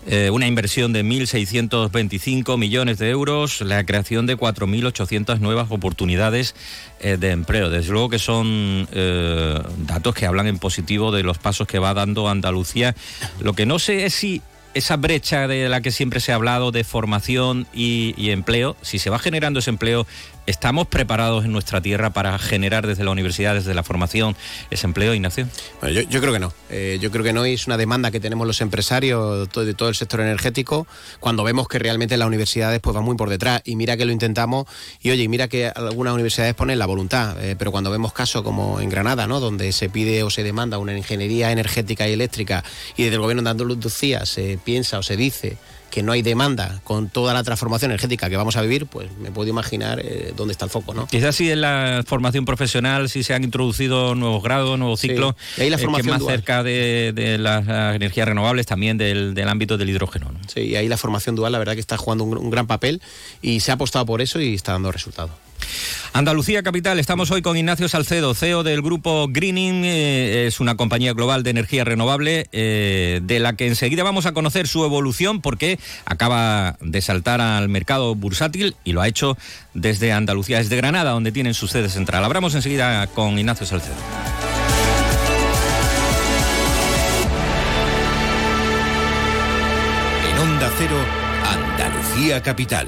eh, 0.08 0.30
una 0.30 0.48
inversión 0.48 0.94
de 0.94 1.04
1.625 1.04 2.58
millones 2.58 2.98
de 2.98 3.10
euros, 3.10 3.60
la 3.60 3.86
creación 3.86 4.26
de 4.26 4.38
4.800 4.38 5.40
nuevas 5.40 5.68
oportunidades 5.70 6.56
eh, 7.02 7.18
de 7.18 7.32
empleo. 7.32 7.70
Desde 7.70 7.92
luego 7.92 8.08
que 8.10 8.20
son 8.20 8.88
datos 9.86 10.16
que 10.16 10.26
hablan 10.26 10.48
en 10.48 10.60
positivo 10.60 11.12
de 11.12 11.24
los 11.24 11.38
pasos 11.38 11.68
que 11.68 11.78
va 11.78 11.94
dando 11.94 12.30
Andalucía. 12.30 12.96
Lo 13.42 13.52
que 13.52 13.66
no 13.66 13.80
sé 13.80 14.06
es 14.06 14.14
si 14.14 14.42
esa 14.74 14.98
brecha 14.98 15.48
de 15.48 15.70
la 15.70 15.82
que 15.82 15.92
siempre 15.92 16.20
se 16.20 16.32
ha 16.32 16.36
hablado 16.36 16.72
de 16.72 16.84
formación 16.84 17.68
y, 17.74 18.30
empleo, 18.30 18.76
si 18.82 19.00
se 19.00 19.10
va 19.10 19.20
generando 19.20 19.60
ese 19.60 19.70
empleo 19.70 20.06
¿Estamos 20.48 20.88
preparados 20.88 21.44
en 21.44 21.52
nuestra 21.52 21.82
tierra 21.82 22.12
para 22.12 22.40
generar 22.40 22.88
desde 22.88 23.04
la 23.04 23.12
universidad, 23.12 23.54
desde 23.54 23.74
la 23.74 23.84
formación, 23.84 24.38
ese 24.72 24.88
empleo, 24.88 25.14
Ignacio? 25.14 25.46
Bueno, 25.82 26.00
yo, 26.00 26.22
creo 26.22 26.32
que 26.32 26.40
no. 26.40 26.54
Eh, 26.70 27.00
yo 27.02 27.12
creo 27.12 27.22
que 27.22 27.34
no 27.34 27.44
es 27.44 27.68
una 27.68 27.76
demanda 27.76 28.12
que 28.12 28.22
tenemos 28.22 28.48
los 28.48 28.62
empresarios 28.62 29.50
de 29.54 29.74
todo 29.74 29.90
el 29.90 29.96
sector 29.96 30.22
energético 30.22 30.88
cuando 31.20 31.44
vemos 31.44 31.68
que 31.68 31.80
realmente 31.80 32.16
las 32.16 32.30
universidades 32.30 32.80
pues 32.80 32.96
van 32.96 33.04
muy 33.04 33.18
por 33.18 33.30
detrás. 33.30 33.62
Y 33.66 33.76
mira 33.76 33.98
que 33.98 34.06
lo 34.06 34.14
intentamos 34.14 34.68
y 35.02 35.12
oye, 35.12 35.28
mira 35.28 35.50
que 35.50 35.68
algunas 35.68 36.14
universidades 36.14 36.56
ponen 36.56 36.80
la 36.80 36.86
voluntad, 36.86 37.44
eh, 37.44 37.58
pero 37.60 37.74
cuando 37.74 37.92
vemos 37.92 38.14
casos 38.14 38.42
como 38.42 38.80
en 38.80 38.88
Granada, 38.88 39.28
¿no? 39.28 39.42
donde 39.42 39.74
se 39.74 39.90
pide 39.90 40.24
o 40.24 40.30
se 40.30 40.44
demanda 40.44 40.78
una 40.78 40.98
ingeniería 40.98 41.52
energética 41.52 42.08
y 42.08 42.14
eléctrica 42.14 42.64
y 42.96 43.04
desde 43.04 43.16
el 43.16 43.22
gobierno 43.22 43.44
de 43.44 43.50
Andalucía 43.50 44.26
se 44.26 44.58
piensa 44.64 44.98
o 44.98 45.04
se 45.04 45.18
dice 45.18 45.58
que 45.90 46.04
no 46.04 46.12
hay 46.12 46.22
demanda 46.22 46.80
con 46.84 47.10
toda 47.10 47.34
la 47.34 47.44
transformación 47.44 47.92
energética 47.92 48.30
que 48.30 48.38
vamos 48.38 48.56
a 48.56 48.62
vivir, 48.62 48.86
pues 48.86 49.10
me 49.18 49.32
puedo 49.32 49.50
imaginar 49.50 50.00
eh, 50.04 50.34
dónde 50.36 50.52
está 50.52 50.66
el 50.66 50.72
foco, 50.72 50.94
¿no? 50.94 51.08
Quizás 51.08 51.36
si 51.36 51.52
en 51.52 51.62
la 51.62 52.04
formación 52.06 52.46
profesional, 52.46 53.10
si 53.10 53.24
se 53.24 53.34
han 53.34 53.44
introducido 53.44 54.16
nuevos 54.16 54.44
grados, 54.44 54.78
nuevos 54.78 55.00
ciclos, 55.00 55.36
y 55.58 55.62
ahí 55.62 55.70
la 55.70 55.78
formación 55.78 56.20
más 56.20 56.26
cerca 56.26 56.64
de, 56.64 57.38
las 57.40 57.68
energías 57.96 58.28
renovables, 58.28 58.66
también 58.66 58.98
del, 58.98 59.48
ámbito 59.48 59.78
del 59.78 59.90
hidrógeno. 59.90 60.32
Sí, 60.48 60.62
y 60.62 60.76
ahí 60.76 60.88
la 60.88 60.98
formación 60.98 61.36
dual, 61.36 61.52
la 61.52 61.60
verdad 61.60 61.74
que 61.74 61.80
está 61.80 61.98
jugando 61.98 62.24
un 62.24 62.50
gran 62.50 62.68
papel 62.68 63.02
y 63.42 63.60
se 63.62 63.72
ha 63.72 63.76
apostado 63.76 64.06
por 64.06 64.22
eso 64.22 64.40
y 64.40 64.54
está 64.56 64.74
dando 64.74 64.92
resultados. 64.92 65.32
Andalucía 66.14 66.64
Capital, 66.64 67.00
estamos 67.00 67.30
hoy 67.30 67.44
con 67.44 67.58
Ignacio 67.58 67.88
Salcedo, 67.88 68.34
CEO 68.34 68.64
del 68.64 68.82
grupo 68.82 69.28
Greening, 69.30 69.84
eh, 69.86 70.48
es 70.48 70.60
una 70.60 70.76
compañía 70.76 71.14
global 71.14 71.44
de 71.44 71.52
energía 71.52 71.84
renovable, 71.84 72.48
eh, 72.52 73.20
de 73.22 73.40
la 73.40 73.54
que 73.54 73.68
enseguida 73.68 74.02
vamos 74.02 74.26
a 74.26 74.32
conocer 74.32 74.68
su 74.68 74.84
evolución 74.84 75.42
porque 75.42 75.80
acaba 76.06 76.78
de 76.82 77.02
saltar 77.02 77.40
al 77.40 77.70
mercado 77.70 78.16
bursátil 78.16 78.76
y 78.84 78.94
lo 78.94 79.02
ha 79.02 79.08
hecho 79.08 79.38
desde 79.76 80.12
Andalucía, 80.12 80.58
desde 80.58 80.76
Granada, 80.76 81.12
donde 81.12 81.32
tienen 81.32 81.54
su 81.54 81.68
sede 81.68 81.90
central. 81.90 82.24
Hablamos 82.24 82.56
enseguida 82.56 83.06
con 83.08 83.38
Ignacio 83.38 83.68
Salcedo. 83.68 83.96
En 90.32 90.38
Onda 90.40 90.72
Cero, 90.80 90.98
Andalucía 91.46 92.42
Capital. 92.42 92.88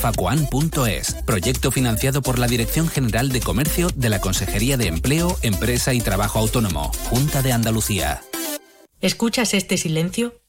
facuan.es, 0.00 1.14
proyecto 1.26 1.70
financiado 1.70 2.22
por 2.22 2.38
la 2.38 2.46
Dirección 2.46 2.88
General 2.88 3.30
de 3.30 3.40
Comercio 3.40 3.88
de 3.94 4.08
la 4.08 4.20
Consejería 4.20 4.76
de 4.76 4.88
Empleo, 4.88 5.36
Empresa 5.42 5.94
y 5.94 6.00
Trabajo 6.00 6.38
Autónomo, 6.38 6.92
Junta 7.10 7.42
de 7.42 7.52
Andalucía. 7.52 8.22
¿Escuchas 9.00 9.54
este 9.54 9.76
silencio? 9.76 10.40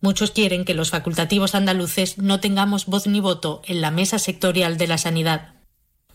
Muchos 0.00 0.32
quieren 0.32 0.64
que 0.64 0.74
los 0.74 0.90
facultativos 0.90 1.54
andaluces 1.54 2.18
no 2.18 2.40
tengamos 2.40 2.86
voz 2.86 3.06
ni 3.06 3.20
voto 3.20 3.62
en 3.66 3.80
la 3.80 3.92
mesa 3.92 4.18
sectorial 4.18 4.76
de 4.76 4.88
la 4.88 4.98
sanidad. 4.98 5.54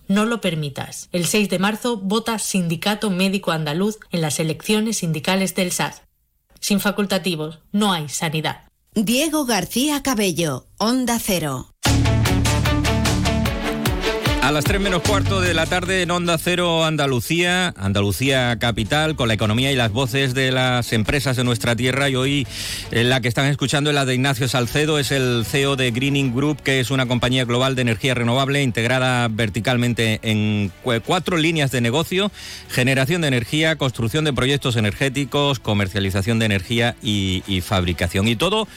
No 0.09 0.25
lo 0.25 0.41
permitas. 0.41 1.07
El 1.13 1.25
6 1.25 1.49
de 1.49 1.57
marzo 1.59 1.95
vota 1.95 2.37
Sindicato 2.37 3.09
Médico 3.09 3.51
Andaluz 3.51 3.97
en 4.11 4.19
las 4.19 4.39
elecciones 4.41 4.97
sindicales 4.97 5.55
del 5.55 5.71
SAS. 5.71 6.01
Sin 6.59 6.81
facultativos 6.81 7.59
no 7.71 7.93
hay 7.93 8.09
sanidad. 8.09 8.66
Diego 9.05 9.45
García 9.45 10.01
Cabello, 10.01 10.65
Onda 10.79 11.19
Cero. 11.19 11.76
A 14.41 14.51
las 14.51 14.63
3 14.63 14.79
menos 14.79 15.01
cuarto 15.01 15.41
de 15.41 15.53
la 15.53 15.65
tarde 15.65 16.01
en 16.01 16.11
Onda 16.11 16.37
Cero 16.37 16.85
Andalucía, 16.85 17.73
Andalucía 17.75 18.57
Capital, 18.57 19.15
con 19.15 19.27
la 19.27 19.33
economía 19.33 19.71
y 19.73 19.75
las 19.75 19.91
voces 19.91 20.33
de 20.33 20.51
las 20.51 20.93
empresas 20.93 21.35
de 21.35 21.43
nuestra 21.43 21.75
tierra. 21.75 22.07
Y 22.09 22.15
hoy 22.15 22.47
eh, 22.91 23.03
la 23.03 23.19
que 23.19 23.27
están 23.27 23.47
escuchando 23.47 23.89
es 23.89 23.95
la 23.95 24.05
de 24.05 24.15
Ignacio 24.15 24.47
Salcedo, 24.47 24.99
es 24.99 25.11
el 25.11 25.43
CEO 25.45 25.75
de 25.75 25.91
Greening 25.91 26.33
Group, 26.33 26.61
que 26.61 26.79
es 26.79 26.91
una 26.91 27.07
compañía 27.07 27.43
global 27.43 27.75
de 27.75 27.81
energía 27.81 28.13
renovable 28.13 28.63
integrada 28.63 29.27
verticalmente 29.29 30.19
en 30.23 30.71
cuatro 31.05 31.35
líneas 31.35 31.71
de 31.71 31.81
negocio, 31.81 32.31
generación 32.69 33.21
de 33.21 33.27
energía, 33.27 33.75
construcción 33.75 34.23
de 34.23 34.31
proyectos 34.31 34.77
energéticos, 34.77 35.59
comercialización 35.59 36.39
de 36.39 36.45
energía 36.45 36.95
y 37.01 37.61
fabricación. 37.65 38.29
Y 38.29 38.37
todo 38.37 38.67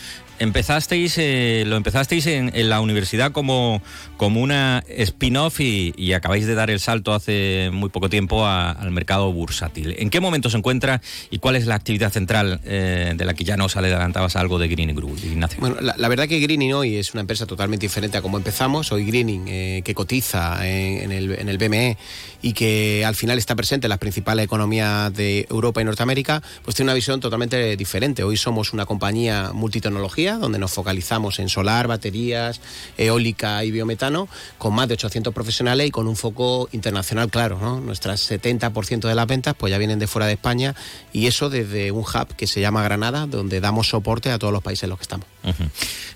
empezasteis, 0.40 1.16
eh, 1.18 1.64
lo 1.66 1.76
empezasteis 1.76 2.26
en, 2.26 2.50
la 2.68 2.80
universidad 2.80 3.30
como, 3.30 3.82
como 4.16 4.40
una 4.40 4.82
spin-off 4.88 5.60
y, 5.60 6.12
acabáis 6.12 6.46
de 6.46 6.54
dar 6.54 6.70
el 6.70 6.80
salto 6.80 7.12
hace 7.12 7.70
muy 7.72 7.88
poco 7.90 8.08
tiempo 8.08 8.46
al 8.46 8.90
mercado 8.90 9.32
bursátil. 9.32 9.94
¿En 9.98 10.10
qué 10.10 10.18
momento 10.18 10.50
se 10.50 10.56
encuentra 10.56 11.00
y 11.30 11.38
cuál 11.38 11.56
es 11.56 11.66
la 11.66 11.76
actividad 11.76 12.10
central 12.10 12.60
eh, 12.64 13.12
de 13.14 13.24
la 13.24 13.34
que 13.34 13.44
ya 13.44 13.56
nos 13.56 13.76
adelantabas 13.76 14.34
algo 14.34 14.58
de 14.58 14.68
Greening 14.68 14.96
Group, 14.96 15.18
Ignacio? 15.22 15.60
Bueno, 15.60 15.76
la, 15.80 16.08
verdad 16.08 16.26
que 16.26 16.40
Greening 16.40 16.72
hoy 16.72 16.96
es 16.96 17.12
una 17.12 17.20
empresa 17.20 17.46
totalmente 17.46 17.86
diferente 17.86 18.18
a 18.18 18.22
como 18.22 18.38
empezamos. 18.38 18.90
Hoy 18.92 19.04
Greening, 19.04 19.44
eh, 19.46 19.82
que 19.84 19.94
cotiza 19.94 20.66
en, 20.66 21.12
el, 21.12 21.32
en 21.32 21.48
el 21.48 21.58
BME 21.58 21.96
y 22.42 22.54
que 22.54 23.04
al 23.04 23.14
final 23.14 23.38
está 23.38 23.54
presente 23.54 23.86
en 23.86 23.90
las 23.90 23.98
principales 23.98 24.46
economías 24.46 25.12
de 25.14 25.46
Europa 25.50 25.80
y 25.80 25.84
Norteamérica, 25.84 26.42
pues 26.64 26.74
tiene 26.74 26.88
una 26.90 26.94
visión 26.94 27.20
totalmente 27.20 27.76
diferente. 27.76 28.24
Hoy 28.24 28.36
somos 28.36 28.72
una 28.72 28.86
compañía 28.86 29.52
multitecnología 29.52 30.29
donde 30.38 30.58
nos 30.58 30.72
focalizamos 30.72 31.38
en 31.38 31.48
solar, 31.48 31.86
baterías, 31.88 32.60
eólica 32.96 33.64
y 33.64 33.70
biometano, 33.70 34.28
con 34.58 34.74
más 34.74 34.88
de 34.88 34.94
800 34.94 35.32
profesionales 35.34 35.86
y 35.86 35.90
con 35.90 36.06
un 36.06 36.16
foco 36.16 36.68
internacional 36.72 37.30
claro. 37.30 37.58
¿no? 37.60 37.80
Nuestras 37.80 38.30
70% 38.30 39.08
de 39.08 39.14
las 39.14 39.26
ventas 39.26 39.54
pues 39.56 39.70
ya 39.70 39.78
vienen 39.78 39.98
de 39.98 40.06
fuera 40.06 40.26
de 40.26 40.34
España 40.34 40.74
y 41.12 41.26
eso 41.26 41.50
desde 41.50 41.90
un 41.92 42.02
hub 42.02 42.34
que 42.36 42.46
se 42.46 42.60
llama 42.60 42.82
Granada, 42.82 43.26
donde 43.26 43.60
damos 43.60 43.88
soporte 43.88 44.30
a 44.30 44.38
todos 44.38 44.52
los 44.52 44.62
países 44.62 44.84
en 44.84 44.90
los 44.90 44.98
que 44.98 45.02
estamos. 45.02 45.26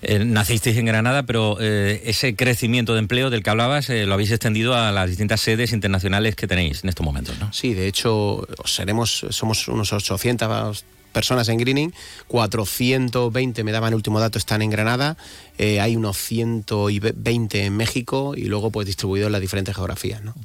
Eh, 0.01 0.23
nacisteis 0.23 0.77
en 0.77 0.85
Granada, 0.85 1.23
pero 1.23 1.57
eh, 1.59 2.01
ese 2.05 2.35
crecimiento 2.35 2.93
de 2.93 2.99
empleo 2.99 3.29
del 3.29 3.43
que 3.43 3.49
hablabas 3.49 3.89
eh, 3.89 4.05
lo 4.05 4.13
habéis 4.13 4.31
extendido 4.31 4.75
a 4.75 4.91
las 4.91 5.09
distintas 5.09 5.41
sedes 5.41 5.73
internacionales 5.73 6.35
que 6.35 6.47
tenéis 6.47 6.83
en 6.83 6.89
estos 6.89 7.05
momentos, 7.05 7.37
¿no? 7.39 7.51
Sí, 7.51 7.73
de 7.73 7.87
hecho, 7.87 8.47
seremos, 8.65 9.25
somos 9.29 9.67
unos 9.67 9.93
800 9.93 10.85
personas 11.15 11.47
en 11.47 11.57
Greening, 11.57 11.93
420, 12.27 13.63
me 13.63 13.71
daban 13.71 13.93
el 13.93 13.95
último 13.95 14.19
dato, 14.19 14.37
están 14.37 14.61
en 14.61 14.69
Granada, 14.69 15.15
eh, 15.57 15.79
hay 15.79 15.95
unos 15.95 16.17
120 16.17 17.63
en 17.63 17.77
México 17.77 18.33
y 18.35 18.43
luego 18.45 18.69
pues 18.69 18.85
distribuidos 18.85 19.27
en 19.27 19.31
las 19.31 19.41
diferentes 19.41 19.73
geografías. 19.73 20.21
¿no? 20.21 20.35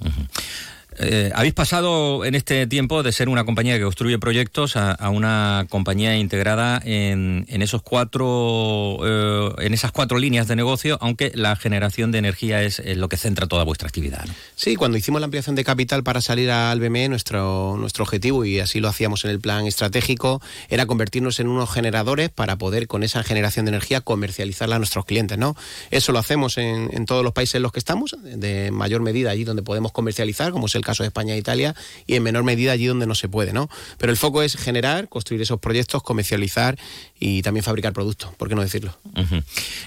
Eh, 1.02 1.32
habéis 1.34 1.54
pasado 1.54 2.26
en 2.26 2.34
este 2.34 2.66
tiempo 2.66 3.02
de 3.02 3.10
ser 3.12 3.30
una 3.30 3.44
compañía 3.44 3.78
que 3.78 3.84
construye 3.84 4.18
proyectos 4.18 4.76
a, 4.76 5.08
una 5.08 5.66
compañía 5.70 6.16
integrada 6.18 6.80
en, 6.84 7.46
esos 7.48 7.80
cuatro, 7.80 8.98
eh, 9.02 9.54
en 9.60 9.72
esas 9.72 9.92
cuatro 9.92 10.18
líneas 10.18 10.46
de 10.46 10.56
negocio, 10.56 10.98
aunque 11.00 11.32
la 11.34 11.56
generación 11.56 12.12
de 12.12 12.18
energía 12.18 12.62
es, 12.62 12.82
lo 12.96 13.08
que 13.08 13.16
centra 13.16 13.46
toda 13.46 13.64
vuestra 13.64 13.88
actividad. 13.88 14.26
Sí, 14.56 14.76
cuando 14.76 14.98
hicimos 14.98 15.20
la 15.20 15.24
ampliación 15.24 15.56
de 15.56 15.64
capital 15.64 16.02
para 16.02 16.20
salir 16.20 16.50
al 16.50 16.80
BME, 16.80 17.08
nuestro, 17.08 17.76
nuestro 17.78 18.04
objetivo, 18.04 18.44
y 18.44 18.60
así 18.60 18.80
lo 18.80 18.88
hacíamos 18.88 19.24
en 19.24 19.30
el 19.30 19.40
plan 19.40 19.66
estratégico, 19.66 20.42
era 20.68 20.84
convertirnos 20.84 21.40
en 21.40 21.48
unos 21.48 21.70
generadores 21.70 22.28
para 22.28 22.56
poder 22.56 22.86
con 22.88 23.02
esa 23.02 23.22
generación 23.22 23.64
de 23.64 23.70
energía 23.70 24.02
comercializarla 24.02 24.76
a 24.76 24.78
nuestros 24.78 25.06
clientes. 25.06 25.38
¿no? 25.38 25.56
Eso 25.90 26.12
lo 26.12 26.18
hacemos 26.18 26.58
en, 26.58 26.90
en 26.92 27.06
todos 27.06 27.24
los 27.24 27.32
países 27.32 27.54
en 27.54 27.62
los 27.62 27.72
que 27.72 27.78
estamos, 27.78 28.16
de 28.22 28.70
mayor 28.70 29.00
medida 29.00 29.30
allí 29.30 29.44
donde 29.44 29.62
podemos 29.62 29.92
comercializar, 29.92 30.52
como 30.52 30.66
es 30.66 30.74
el 30.74 30.84
caso 30.90 31.02
de 31.02 31.08
España 31.08 31.34
e 31.34 31.38
Italia, 31.38 31.74
y 32.06 32.16
en 32.16 32.22
menor 32.22 32.42
medida 32.44 32.72
allí 32.72 32.86
donde 32.86 33.06
no 33.06 33.14
se 33.14 33.28
puede, 33.28 33.52
¿no? 33.52 33.68
Pero 33.98 34.10
el 34.10 34.18
foco 34.18 34.42
es 34.42 34.56
generar, 34.56 35.08
construir 35.08 35.40
esos 35.42 35.60
proyectos, 35.60 36.02
comercializar 36.02 36.78
y 37.22 37.42
también 37.42 37.62
fabricar 37.62 37.92
productos, 37.92 38.34
¿por 38.36 38.48
qué 38.48 38.54
no 38.54 38.62
decirlo? 38.62 38.98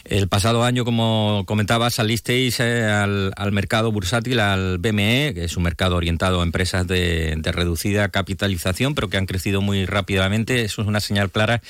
El 0.05 0.27
pasado 0.27 0.63
año, 0.63 0.85
como 0.85 1.43
comentaba, 1.47 1.89
salisteis 1.89 2.59
eh, 2.59 2.83
al, 2.83 3.51
mercado 3.51 3.91
bursátil, 3.91 4.39
al 4.39 4.77
BME, 4.77 5.31
que 5.33 5.45
es 5.45 5.57
un 5.57 5.63
mercado 5.63 5.95
orientado 5.95 6.41
a 6.41 6.43
empresas 6.43 6.85
de, 6.85 7.41
reducida 7.43 8.09
capitalización, 8.09 8.93
pero 8.93 9.09
que 9.09 9.17
han 9.17 9.25
crecido 9.25 9.61
muy 9.61 9.85
rápidamente. 9.85 10.61
Eso 10.61 10.83
es 10.83 10.87
una 10.87 10.99
señal 10.99 11.31
clara 11.31 11.63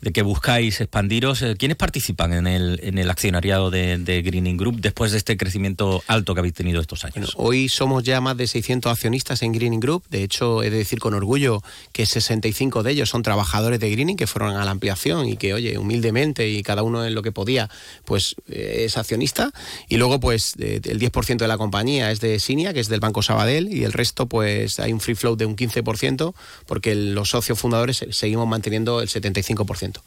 de 0.00 0.10
que 0.10 0.22
buscáis 0.22 0.80
expandiros. 0.80 1.42
Eh, 1.42 1.54
¿Quiénes 1.58 1.76
participan 1.76 2.32
en 2.32 2.46
el, 2.46 2.80
en 2.82 2.96
el 2.96 3.10
accionariado 3.10 3.70
de, 3.70 4.22
Greening 4.24 4.56
Group 4.56 4.80
después 4.80 5.12
de 5.12 5.18
este 5.18 5.36
crecimiento 5.36 6.02
alto 6.06 6.34
que 6.34 6.40
habéis 6.40 6.54
tenido 6.54 6.80
estos 6.80 7.04
años? 7.04 7.34
hoy 7.36 7.68
somos 7.68 8.04
ya 8.04 8.20
más 8.22 8.36
de 8.38 8.46
600 8.46 8.90
accionistas 8.90 9.42
en 9.42 9.52
Greening 9.52 9.80
Group. 9.80 10.04
De 10.08 10.22
hecho, 10.22 10.62
he 10.62 10.70
de 10.70 10.78
decir 10.78 10.98
con 10.98 11.12
orgullo 11.12 11.62
que 11.92 12.06
65 12.06 12.82
de 12.82 12.92
ellos 12.92 13.10
son 13.10 13.22
trabajadores 13.22 13.80
de 13.80 13.90
Greening 13.90 14.16
que 14.16 14.26
fueron 14.26 14.56
a 14.56 14.64
la 14.64 14.70
ampliación 14.70 15.09
y 15.26 15.36
que, 15.36 15.54
oye, 15.54 15.76
humildemente 15.78 16.48
y 16.48 16.62
cada 16.62 16.82
uno 16.82 17.04
en 17.04 17.14
lo 17.14 17.22
que 17.22 17.32
podía, 17.32 17.68
pues 18.04 18.36
eh, 18.48 18.82
es 18.86 18.96
accionista. 18.96 19.50
Y 19.88 19.96
luego, 19.96 20.20
pues 20.20 20.54
el 20.58 21.00
10% 21.00 21.38
de 21.38 21.48
la 21.48 21.58
compañía 21.58 22.10
es 22.10 22.20
de 22.20 22.38
Sinia, 22.38 22.72
que 22.72 22.80
es 22.80 22.88
del 22.88 23.00
Banco 23.00 23.22
Sabadell, 23.22 23.72
y 23.72 23.84
el 23.84 23.92
resto, 23.92 24.26
pues 24.26 24.78
hay 24.78 24.92
un 24.92 25.00
free 25.00 25.14
flow 25.14 25.36
de 25.36 25.46
un 25.46 25.56
15%, 25.56 26.34
porque 26.66 26.94
los 26.94 27.30
socios 27.30 27.58
fundadores 27.58 28.04
seguimos 28.10 28.46
manteniendo 28.46 29.00
el 29.00 29.08
75%. 29.08 30.00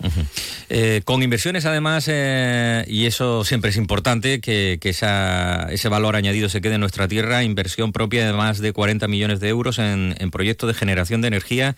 Eh, 0.70 1.02
con 1.04 1.22
inversiones, 1.24 1.66
además, 1.66 2.06
eh, 2.08 2.86
y 2.88 3.06
eso 3.06 3.44
siempre 3.44 3.72
es 3.72 3.78
importante, 3.78 4.40
que, 4.40 4.80
ese 4.84 5.90
valor 5.90 6.16
añadido 6.16 6.50
se 6.50 6.62
quede 6.62 6.76
en 6.76 6.82
nuestra 6.82 7.08
tierra, 7.08 7.44
inversión 7.44 7.92
propia 7.92 8.26
de 8.26 8.34
más 8.34 8.60
de 8.60 8.72
40 8.74 9.08
millones 9.08 9.40
de 9.40 9.50
euros 9.50 9.80
en 9.80 10.32
proyectos 10.32 10.68
de 10.68 10.74
generación 10.74 11.22
de 11.22 11.28
energía 11.28 11.76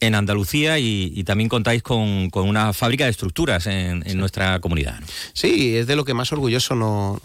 en 0.00 0.14
Andalucía 0.14 0.78
y, 0.78 1.24
también 1.24 1.48
contáis 1.48 1.82
con, 1.82 2.30
una 2.34 2.65
fábrica 2.72 3.04
de 3.04 3.10
estructuras 3.10 3.66
en, 3.66 4.04
nuestra 4.16 4.60
comunidad. 4.60 4.98
Sí, 5.32 5.76
es 5.76 5.86
de 5.86 5.96
lo 5.96 6.04
que 6.04 6.14
más 6.14 6.32
orgulloso 6.32 6.74
no, 6.74 7.20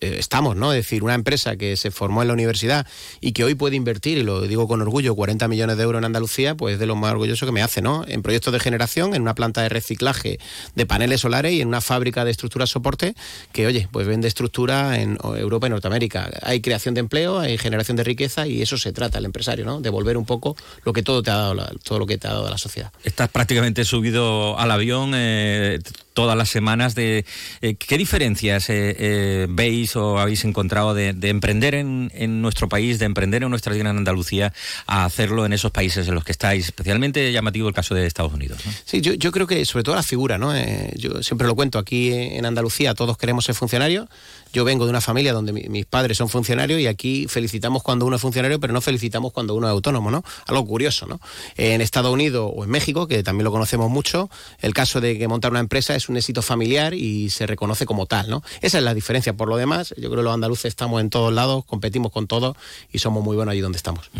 eh, 0.00 0.16
estamos, 0.18 0.56
¿no? 0.56 0.72
Es 0.72 0.84
decir, 0.84 1.02
una 1.04 1.14
empresa 1.14 1.56
que 1.56 1.76
se 1.76 1.90
formó 1.90 2.22
en 2.22 2.28
la 2.28 2.34
universidad 2.34 2.86
y 3.20 3.32
que 3.32 3.44
hoy 3.44 3.54
puede 3.54 3.76
invertir, 3.76 4.18
y 4.18 4.22
lo 4.22 4.42
digo 4.42 4.66
con 4.68 4.80
orgullo, 4.82 5.14
40 5.14 5.48
millones 5.48 5.76
de 5.76 5.82
euros 5.82 6.00
en 6.00 6.04
Andalucía, 6.04 6.54
pues 6.54 6.74
es 6.74 6.80
de 6.80 6.86
lo 6.86 6.96
más 6.96 7.12
orgulloso 7.12 7.46
que 7.46 7.52
me 7.52 7.62
hace, 7.62 7.82
¿no? 7.82 8.04
En 8.06 8.22
proyectos 8.22 8.52
de 8.52 8.60
generación, 8.60 9.14
en 9.14 9.22
una 9.22 9.34
planta 9.34 9.62
de 9.62 9.68
reciclaje 9.68 10.38
de 10.74 10.86
paneles 10.86 11.20
solares 11.20 11.52
y 11.52 11.60
en 11.60 11.68
una 11.68 11.80
fábrica 11.80 12.24
de 12.24 12.30
estructuras 12.30 12.70
soporte 12.70 13.14
que, 13.52 13.66
oye, 13.66 13.88
pues 13.90 14.06
vende 14.06 14.28
estructura 14.28 15.00
en 15.00 15.18
Europa 15.22 15.66
y 15.66 15.70
Norteamérica. 15.70 16.30
Hay 16.42 16.60
creación 16.60 16.94
de 16.94 17.00
empleo, 17.00 17.38
hay 17.38 17.58
generación 17.58 17.96
de 17.96 18.04
riqueza 18.04 18.46
y 18.46 18.62
eso 18.62 18.78
se 18.78 18.92
trata 18.92 19.18
el 19.18 19.24
empresario, 19.24 19.64
¿no? 19.64 19.80
Devolver 19.80 20.16
un 20.16 20.26
poco 20.26 20.56
lo 20.84 20.92
que 20.92 21.02
todo 21.02 21.22
te 21.22 21.30
ha 21.30 21.36
dado, 21.36 21.66
todo 21.82 21.98
que 22.06 22.18
te 22.18 22.28
ha 22.28 22.32
dado 22.32 22.48
la 22.50 22.58
sociedad. 22.58 22.92
Estás 23.02 23.28
prácticamente 23.28 23.84
subido 23.84 24.58
al 24.58 24.70
avión 24.74 25.12
eh, 25.14 25.78
todas 26.14 26.36
las 26.36 26.48
semanas. 26.48 26.94
De, 26.94 27.26
eh, 27.60 27.74
¿Qué 27.74 27.98
diferencias 27.98 28.66
eh, 28.68 29.46
veis 29.50 29.94
o 29.96 30.18
habéis 30.18 30.44
encontrado 30.44 30.94
de, 30.94 31.10
emprender 31.28 31.74
en, 31.74 32.40
nuestro 32.40 32.68
país, 32.68 32.98
de 32.98 33.04
emprender 33.04 33.42
en 33.42 33.50
nuestra 33.50 33.74
en 33.74 33.86
Andalucía, 33.86 34.52
a 34.86 35.04
hacerlo 35.04 35.44
en 35.44 35.52
esos 35.52 35.72
países 35.72 36.08
en 36.08 36.14
los 36.14 36.24
que 36.24 36.32
estáis? 36.32 36.66
Especialmente 36.66 37.32
llamativo 37.32 37.68
el 37.68 37.74
caso 37.74 37.94
de 37.94 38.06
Estados 38.06 38.32
Unidos. 38.32 38.60
Sí, 38.84 39.00
yo, 39.00 39.14
yo, 39.14 39.32
creo 39.32 39.46
que 39.46 39.64
sobre 39.64 39.82
todo 39.82 39.96
la 39.96 40.02
figura, 40.02 40.38
¿no? 40.38 40.54
yo 40.94 41.22
siempre 41.22 41.46
lo 41.46 41.56
cuento, 41.56 41.78
aquí 41.78 42.12
en 42.12 42.46
Andalucía 42.46 42.94
todos 42.94 43.18
queremos 43.18 43.44
ser 43.44 43.54
funcionarios. 43.54 44.06
Yo 44.52 44.64
vengo 44.64 44.84
de 44.84 44.90
una 44.90 45.00
familia 45.00 45.32
donde 45.32 45.52
mis 45.52 45.84
padres 45.84 46.16
son 46.16 46.28
funcionarios 46.28 46.80
y 46.80 46.86
aquí 46.86 47.26
felicitamos 47.28 47.82
cuando 47.82 48.06
uno 48.06 48.14
es 48.14 48.22
funcionario, 48.22 48.60
pero 48.60 48.72
no 48.72 48.80
felicitamos 48.80 49.32
cuando 49.32 49.56
uno 49.56 49.66
es 49.66 49.72
autónomo, 49.72 50.12
¿no? 50.12 50.22
Algo 50.46 50.64
curioso, 50.64 51.06
¿no? 51.06 51.20
En 51.56 51.80
Estados 51.80 52.12
Unidos 52.12 52.52
o 52.54 52.62
en 52.62 52.70
México, 52.70 53.08
que 53.08 53.24
también 53.24 53.44
lo 53.44 53.50
conocemos 53.50 53.90
mucho, 53.90 54.30
el 54.60 54.72
caso 54.72 55.00
de 55.00 55.18
que 55.18 55.26
montar 55.26 55.50
una 55.50 55.58
empresa 55.58 55.96
es 55.96 56.03
un 56.08 56.16
éxito 56.16 56.42
familiar 56.42 56.94
y 56.94 57.30
se 57.30 57.46
reconoce 57.46 57.86
como 57.86 58.06
tal, 58.06 58.28
¿no? 58.28 58.42
Esa 58.60 58.78
es 58.78 58.84
la 58.84 58.94
diferencia. 58.94 59.32
Por 59.34 59.48
lo 59.48 59.56
demás, 59.56 59.90
yo 59.96 60.08
creo 60.10 60.16
que 60.16 60.24
los 60.24 60.34
andaluces 60.34 60.66
estamos 60.66 61.00
en 61.00 61.10
todos 61.10 61.32
lados, 61.32 61.64
competimos 61.64 62.12
con 62.12 62.26
todos 62.26 62.56
y 62.92 62.98
somos 62.98 63.24
muy 63.24 63.36
buenos 63.36 63.52
allí 63.52 63.60
donde 63.60 63.76
estamos. 63.76 64.10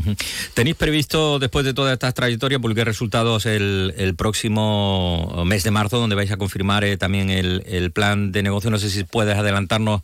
¿Tenéis 0.55 0.77
previsto, 0.77 1.39
después 1.39 1.65
de 1.65 1.75
toda 1.75 1.93
esta 1.93 2.13
trayectoria, 2.13 2.59
publicar 2.59 2.87
resultados 2.87 3.47
el, 3.47 4.15
próximo 4.17 5.43
mes 5.45 5.65
de 5.65 5.71
marzo, 5.71 5.99
donde 5.99 6.15
vais 6.15 6.31
a 6.31 6.37
confirmar 6.37 6.85
eh, 6.85 6.97
también 6.97 7.31
el, 7.31 7.91
plan 7.93 8.33
de 8.33 8.43
negocio? 8.43 8.71
No 8.71 8.79
sé 8.79 8.91
si 8.91 9.05
puedes 9.05 9.37
adelantarnos 9.37 10.03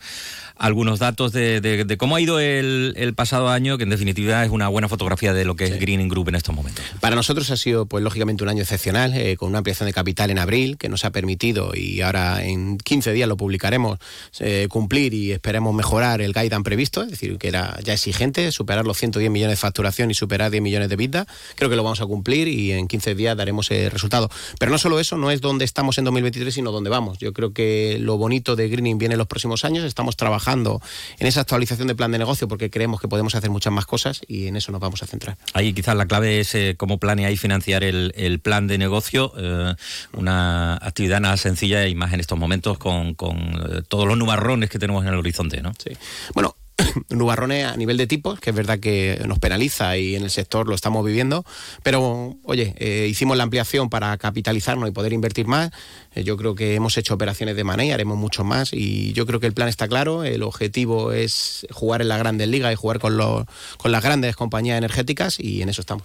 algunos 0.61 0.99
datos 0.99 1.33
de, 1.33 1.97
cómo 1.99 2.17
ha 2.17 2.21
ido 2.21 2.39
el, 2.39 3.15
pasado 3.17 3.49
año, 3.49 3.79
que 3.79 3.85
en 3.85 3.91
definitiva 3.91 4.45
es 4.45 4.51
una 4.51 4.69
buena 4.69 4.89
fotografía 4.89 5.33
de 5.33 5.47
lo 5.47 5.57
que 5.57 5.65
es 5.65 5.81
Greening 5.81 6.09
Group 6.09 6.29
en 6.29 6.35
estos 6.35 6.55
momentos. 6.55 6.85
Para 7.01 7.17
nosotros 7.17 7.51
ha 7.51 7.57
sido, 7.57 7.87
pues 7.87 8.05
lógicamente, 8.05 8.45
un 8.45 8.51
año 8.51 8.61
excepcional, 8.63 9.15
eh, 9.15 9.37
con 9.39 9.49
una 9.49 9.59
ampliación 9.59 9.87
de 9.87 9.95
capital 9.95 10.31
en 10.31 10.39
abril, 10.39 10.77
que 10.77 10.91
nos 10.91 11.07
ha 11.07 11.13
permitido, 11.13 11.73
y 11.75 12.03
ahora 12.03 12.45
en 12.45 12.77
15 12.77 13.13
días 13.13 13.27
lo 13.27 13.39
publicaremos, 13.39 13.99
eh, 14.39 14.67
cumplir 14.69 15.15
y 15.15 15.33
esperemos 15.33 15.75
mejorar 15.75 16.21
el 16.21 16.35
guidance 16.35 16.63
previsto, 16.63 17.03
es 17.03 17.11
decir, 17.11 17.39
que 17.39 17.49
era 17.49 17.79
ya 17.83 17.95
exigente, 17.95 18.53
superar 18.53 18.85
los 18.85 18.99
110 18.99 19.31
millones 19.31 19.57
de 19.57 19.61
facturación 19.61 20.11
y 20.11 20.15
superar 20.15 20.51
10 20.51 20.63
millones 20.63 20.91
de 20.91 20.97
vida. 20.97 21.27
Creo 21.57 21.71
que 21.71 21.77
lo 21.77 21.85
vamos 21.85 22.03
a 22.03 22.07
cumplir 22.07 22.49
y 22.49 22.73
en 22.73 22.87
15 22.87 23.15
días 23.15 23.35
daremos 23.35 23.71
el 23.71 23.91
resultado. 23.91 24.29
Pero 24.59 24.71
no 24.71 24.77
solo 24.77 25.01
eso, 25.01 25.17
no 25.17 25.31
es 25.31 25.41
donde 25.41 25.65
estamos 25.65 25.97
en 25.97 26.05
2023, 26.05 26.53
sino 26.53 26.71
donde 26.71 26.91
vamos. 26.91 27.17
Yo 27.19 27.33
creo 27.33 27.55
que 27.55 27.97
lo 27.99 28.19
bonito 28.19 28.57
de 28.57 28.69
Greening 28.69 28.99
viene 28.99 29.15
en 29.15 29.19
los 29.19 29.27
próximos 29.27 29.65
años. 29.65 29.85
Estamos 29.85 30.17
trabajando 30.17 30.50
en 30.53 31.27
esa 31.27 31.41
actualización 31.41 31.89
de 31.89 31.95
plan 31.95 32.11
de 32.13 32.19
negocio 32.19 32.49
porque 32.49 32.71
creemos 32.71 33.01
que 33.01 33.09
podemos 33.09 33.35
hacer 33.35 33.51
muchas 33.51 33.73
más 33.73 33.87
cosas 33.87 34.21
y 34.27 34.47
en 34.47 34.57
eso 34.57 34.73
nos 34.73 34.81
vamos 34.81 35.03
a 35.03 35.07
centrar. 35.07 35.37
Ahí 35.55 35.73
quizás 35.73 35.97
la 35.97 36.07
clave 36.07 36.41
es 36.41 36.55
eh, 36.55 36.75
cómo 36.77 36.99
planeáis 36.99 37.41
financiar 37.41 37.85
el, 37.85 38.41
plan 38.43 38.67
de 38.67 38.79
negocio, 38.79 39.33
eh, 39.37 39.75
una 40.13 40.75
actividad 40.77 41.21
nada 41.21 41.37
sencilla 41.37 41.87
y 41.87 41.95
más 41.95 42.13
en 42.13 42.21
estos 42.21 42.39
momentos 42.39 42.79
con, 42.79 43.17
eh, 43.19 43.83
todos 43.89 44.07
los 44.07 44.17
nubarrones 44.17 44.71
que 44.71 44.79
tenemos 44.79 45.05
en 45.05 45.11
el 45.11 45.19
horizonte. 45.19 45.61
¿no? 45.63 45.73
Sí. 45.79 45.97
Bueno, 46.35 46.57
nubarrones 47.11 47.67
a 47.67 47.77
nivel 47.77 47.97
de 47.97 48.07
tipos, 48.07 48.41
que 48.41 48.51
es 48.51 48.57
verdad 48.57 48.79
que 48.79 49.21
nos 49.27 49.39
penaliza 49.39 49.97
y 49.97 50.17
en 50.17 50.23
el 50.23 50.31
sector 50.31 50.69
lo 50.69 50.75
estamos 50.75 51.05
viviendo, 51.05 51.45
pero 51.83 52.37
oye, 52.45 52.75
eh, 52.79 53.07
hicimos 53.09 53.37
la 53.37 53.45
ampliación 53.45 53.91
para 53.91 54.17
capitalizarnos 54.19 54.89
y 54.89 54.93
poder 54.93 55.13
invertir 55.13 55.47
más. 55.47 55.71
Eh, 56.15 56.25
yo 56.25 56.37
creo 56.37 56.55
que 56.55 56.75
hemos 56.75 56.97
hecho 56.97 57.15
operaciones 57.15 57.57
de 57.57 57.65
money, 57.65 57.91
haremos 57.91 58.19
mucho 58.19 58.45
más 58.45 58.73
y 58.73 59.13
yo 59.13 59.27
creo 59.27 59.41
que 59.41 59.47
el 59.47 59.53
plan 59.53 59.69
está 59.69 59.89
claro. 59.89 60.25
El 60.25 60.43
objetivo 60.43 61.13
es 61.13 61.67
jugar 61.71 62.03
en 62.03 62.09
la 62.09 62.19
grandes 62.19 62.49
ligas 62.49 62.73
y 62.73 62.77
jugar 62.77 62.99
con, 62.99 63.17
los, 63.17 63.47
con 63.79 63.93
las 63.93 64.03
grandes 64.03 64.37
compañías 64.37 64.77
energéticas 64.79 65.39
y 65.41 65.63
en 65.63 65.69
eso 65.69 65.81
estamos. 65.81 66.05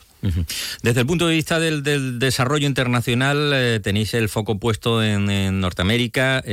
Desde 0.82 1.02
el 1.02 1.06
punto 1.06 1.28
de 1.28 1.36
vista 1.36 1.60
del, 1.60 1.84
desarrollo 2.18 2.66
internacional, 2.66 3.52
eh, 3.54 3.80
tenéis 3.84 4.16
el 4.16 4.28
foco 4.28 4.58
puesto 4.58 5.04
en, 5.04 5.26
Norteamérica, 5.60 6.44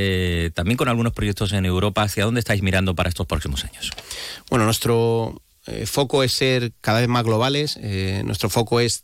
también 0.53 0.77
con 0.77 0.89
algunos 0.89 1.13
proyectos 1.13 1.53
en 1.53 1.65
Europa. 1.65 2.03
¿Hacia 2.03 2.25
dónde 2.25 2.39
estáis 2.39 2.61
mirando 2.61 2.93
para 2.93 3.09
estos 3.09 3.25
próximos 3.25 3.63
años? 3.63 3.91
Bueno, 4.49 4.65
nuestro 4.65 5.41
eh, 5.67 5.85
foco 5.85 6.23
es 6.23 6.33
ser 6.33 6.73
cada 6.81 6.99
vez 6.99 7.09
más 7.09 7.23
globales. 7.23 7.79
nuestro 8.23 8.49
foco 8.49 8.79
es 8.79 9.03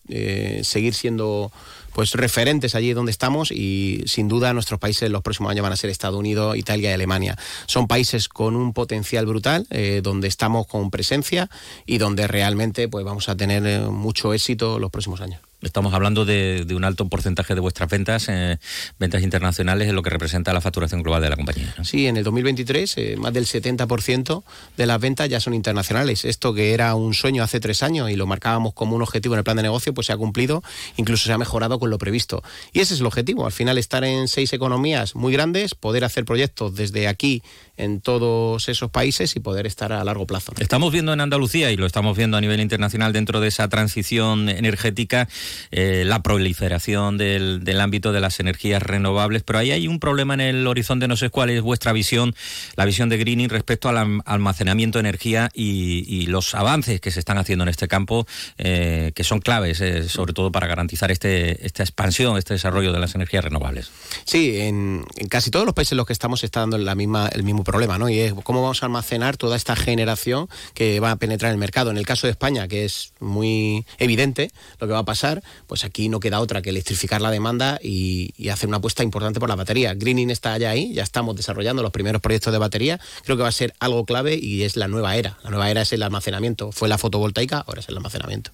seguir 0.64 0.94
siendo 0.94 1.52
pues 1.94 2.14
referentes 2.14 2.76
allí 2.76 2.94
donde 2.94 3.12
estamos 3.12 3.52
y 3.52 4.04
sin 4.06 4.28
duda 4.28 4.54
nuestros 4.54 4.80
países 4.80 5.04
en 5.04 5.12
los 5.12 5.22
próximos 5.22 5.52
años 5.52 5.64
van 5.64 5.74
a 5.74 5.76
ser 5.76 5.90
Estados 5.90 6.18
Unidos, 6.18 6.56
Italia 6.58 6.92
y 6.92 6.94
Alemania. 6.94 7.38
Son 7.66 7.88
países 7.88 8.30
con 8.30 8.56
un 8.56 8.74
potencial 8.74 9.26
brutal, 9.26 9.68
eh, 9.70 10.02
donde 10.04 10.28
estamos 10.28 10.68
con 10.68 10.92
presencia 10.92 11.50
y 11.86 11.98
donde 11.98 12.28
realmente 12.28 12.88
pues 12.88 13.06
vamos 13.06 13.30
a 13.30 13.36
tener 13.36 13.66
eh, 13.66 13.80
mucho 13.80 14.34
éxito 14.34 14.80
los 14.80 14.92
próximos 14.92 15.22
años. 15.22 15.42
Estamos 15.62 15.94
hablando 15.94 16.24
de, 16.24 16.66
un 16.74 16.86
alto 16.86 17.10
porcentaje 17.10 17.54
de 17.54 17.60
vuestras 17.60 17.90
ventas, 17.90 18.30
eh, 18.30 18.60
ventas 18.98 19.22
internacionales, 19.22 19.90
en 19.90 19.96
lo 19.96 20.02
que 20.02 20.10
representa 20.10 20.54
la 20.54 20.62
facturación 20.62 21.04
global 21.04 21.22
de 21.22 21.30
la 21.30 21.36
compañía. 21.36 21.76
Sí, 21.84 22.08
en 22.08 22.16
el 22.16 22.24
2023 22.24 22.98
eh, 22.98 23.16
más 23.18 23.34
del 23.34 23.46
70% 23.46 24.44
de 24.78 24.86
las 24.86 25.02
ventas 25.02 25.28
ya 25.28 25.42
son 25.42 25.54
internacionales. 25.54 26.24
Esto 26.24 26.54
que 26.54 26.74
era 26.74 26.96
un 26.96 27.14
sueño 27.14 27.44
hace 27.44 27.60
tres 27.60 27.84
años 27.84 28.10
y 28.10 28.16
lo 28.16 28.26
marcábamos 28.26 28.74
como 28.74 28.96
un 28.96 29.02
objetivo 29.02 29.36
en 29.36 29.40
el 29.40 29.44
plan 29.44 29.58
de 29.58 29.64
negocio, 29.64 29.94
pues 29.94 30.08
se 30.08 30.14
ha 30.14 30.18
cumplido, 30.18 30.64
incluso 30.96 31.26
se 31.26 31.34
ha 31.34 31.38
mejorado 31.38 31.78
con 31.78 31.90
lo 31.90 31.98
previsto. 31.98 32.42
Y 32.72 32.80
ese 32.80 32.94
es 32.94 33.02
el 33.02 33.06
objetivo, 33.06 33.46
al 33.46 33.52
final 33.52 33.78
estar 33.78 34.06
en 34.06 34.30
seis 34.30 34.54
economías 34.54 35.16
muy 35.16 35.34
grandes, 35.34 35.76
poder 35.76 36.06
hacer 36.06 36.24
proyectos 36.24 36.74
desde 36.76 37.10
aquí 37.10 37.44
en 37.76 38.00
todos 38.00 38.70
esos 38.70 38.92
países 38.92 39.36
y 39.36 39.42
poder 39.42 39.68
estar 39.68 39.92
a 39.92 40.04
largo 40.06 40.26
plazo. 40.26 40.54
Estamos 40.58 40.94
viendo 40.94 41.12
en 41.12 41.20
Andalucía 41.20 41.72
y 41.72 41.76
lo 41.76 41.86
estamos 41.86 42.16
viendo 42.16 42.38
a 42.38 42.42
nivel 42.42 42.62
internacional 42.62 43.12
dentro 43.12 43.42
de 43.42 43.50
esa 43.50 43.68
transición 43.68 44.48
energética 44.48 45.28
eh, 45.72 46.04
la 46.06 46.22
proliferación 46.22 47.18
del, 47.18 47.80
ámbito 47.80 48.12
de 48.12 48.20
las 48.20 48.40
energías 48.40 48.82
renovables, 48.84 49.44
pero 49.44 49.60
ahí 49.60 49.72
hay 49.72 49.88
un 49.88 50.00
problema 50.00 50.34
en 50.34 50.42
el 50.42 50.68
horizonte, 50.68 51.08
no 51.08 51.16
sé 51.16 51.30
cuál 51.30 51.50
es 51.50 51.62
vuestra 51.62 51.94
visión, 51.94 52.36
la 52.76 52.86
visión 52.86 53.10
de 53.10 53.18
Greening 53.18 53.50
respecto 53.50 53.90
al 53.90 54.22
almacenamiento 54.26 54.98
de 54.98 55.02
energía 55.02 55.50
y, 55.54 56.28
los 56.30 56.54
avances 56.54 57.02
que 57.02 57.12
se 57.12 57.20
están 57.20 57.38
haciendo 57.38 57.64
en 57.64 57.70
este 57.70 57.88
campo, 57.88 58.28
eh, 58.58 59.12
que 59.16 59.24
son 59.24 59.40
claves, 59.40 59.82
eh, 59.82 60.08
sobre 60.08 60.34
todo 60.34 60.52
para 60.52 60.68
garantizar 60.68 61.12
este, 61.12 61.66
esta 61.66 61.82
expansión, 61.82 62.38
este 62.38 62.54
desarrollo 62.54 62.92
de 62.92 63.00
las 63.00 63.16
energías 63.16 63.44
renovables. 63.44 63.90
Sí, 64.26 64.60
en, 64.60 65.06
casi 65.30 65.50
todos 65.50 65.66
los 65.66 65.74
países 65.74 65.94
en 65.94 65.98
los 65.98 66.06
que 66.06 66.14
estamos 66.14 66.44
está 66.44 66.60
dando 66.60 66.78
la 66.78 66.94
misma, 66.94 67.30
el 67.30 67.44
mismo 67.44 67.64
problema, 67.64 67.98
¿no? 67.98 68.10
Y 68.10 68.20
es 68.20 68.34
cómo 68.44 68.62
vamos 68.62 68.84
a 68.84 68.86
almacenar 68.86 69.38
toda 69.38 69.56
esta 69.56 69.76
generación 69.76 70.48
que 70.74 71.00
va 71.00 71.12
a 71.12 71.16
penetrar 71.16 71.50
en 71.50 71.54
el 71.54 71.60
mercado. 71.60 71.92
En 71.92 71.98
el 71.98 72.06
caso 72.06 72.28
de 72.28 72.32
España, 72.32 72.68
que 72.68 72.86
es 72.86 73.14
muy 73.20 73.86
evidente 73.98 74.52
lo 74.80 74.88
que 74.88 74.94
va 74.94 75.00
a 75.00 75.06
pasar, 75.06 75.39
pues 75.68 75.84
aquí 75.84 76.10
no 76.10 76.20
queda 76.20 76.40
otra 76.40 76.62
que 76.62 76.70
electrificar 76.70 77.22
la 77.22 77.32
demanda 77.32 77.80
y, 77.82 78.34
hacer 78.50 78.68
una 78.68 78.78
apuesta 78.78 79.04
importante 79.04 79.40
por 79.40 79.48
la 79.48 79.56
batería. 79.56 79.94
Greening 79.94 80.32
está 80.32 80.58
ya 80.58 80.72
ahí, 80.72 80.92
ya 80.92 81.04
estamos 81.04 81.36
desarrollando 81.36 81.84
los 81.84 81.92
primeros 81.92 82.20
proyectos 82.20 82.52
de 82.52 82.58
batería. 82.58 83.00
Creo 83.24 83.38
que 83.38 83.44
va 83.44 83.50
a 83.50 83.52
ser 83.52 83.76
algo 83.80 84.06
clave 84.06 84.36
y 84.42 84.64
es 84.64 84.76
la 84.76 84.88
nueva 84.88 85.16
era. 85.16 85.38
La 85.44 85.52
nueva 85.52 85.70
era 85.70 85.84
es 85.84 85.94
el 85.94 86.02
almacenamiento. 86.02 86.72
Fue 86.72 86.90
la 86.90 86.98
fotovoltaica, 86.98 87.60
ahora 87.60 87.82
es 87.82 87.90
el 87.90 87.98
almacenamiento. 87.98 88.52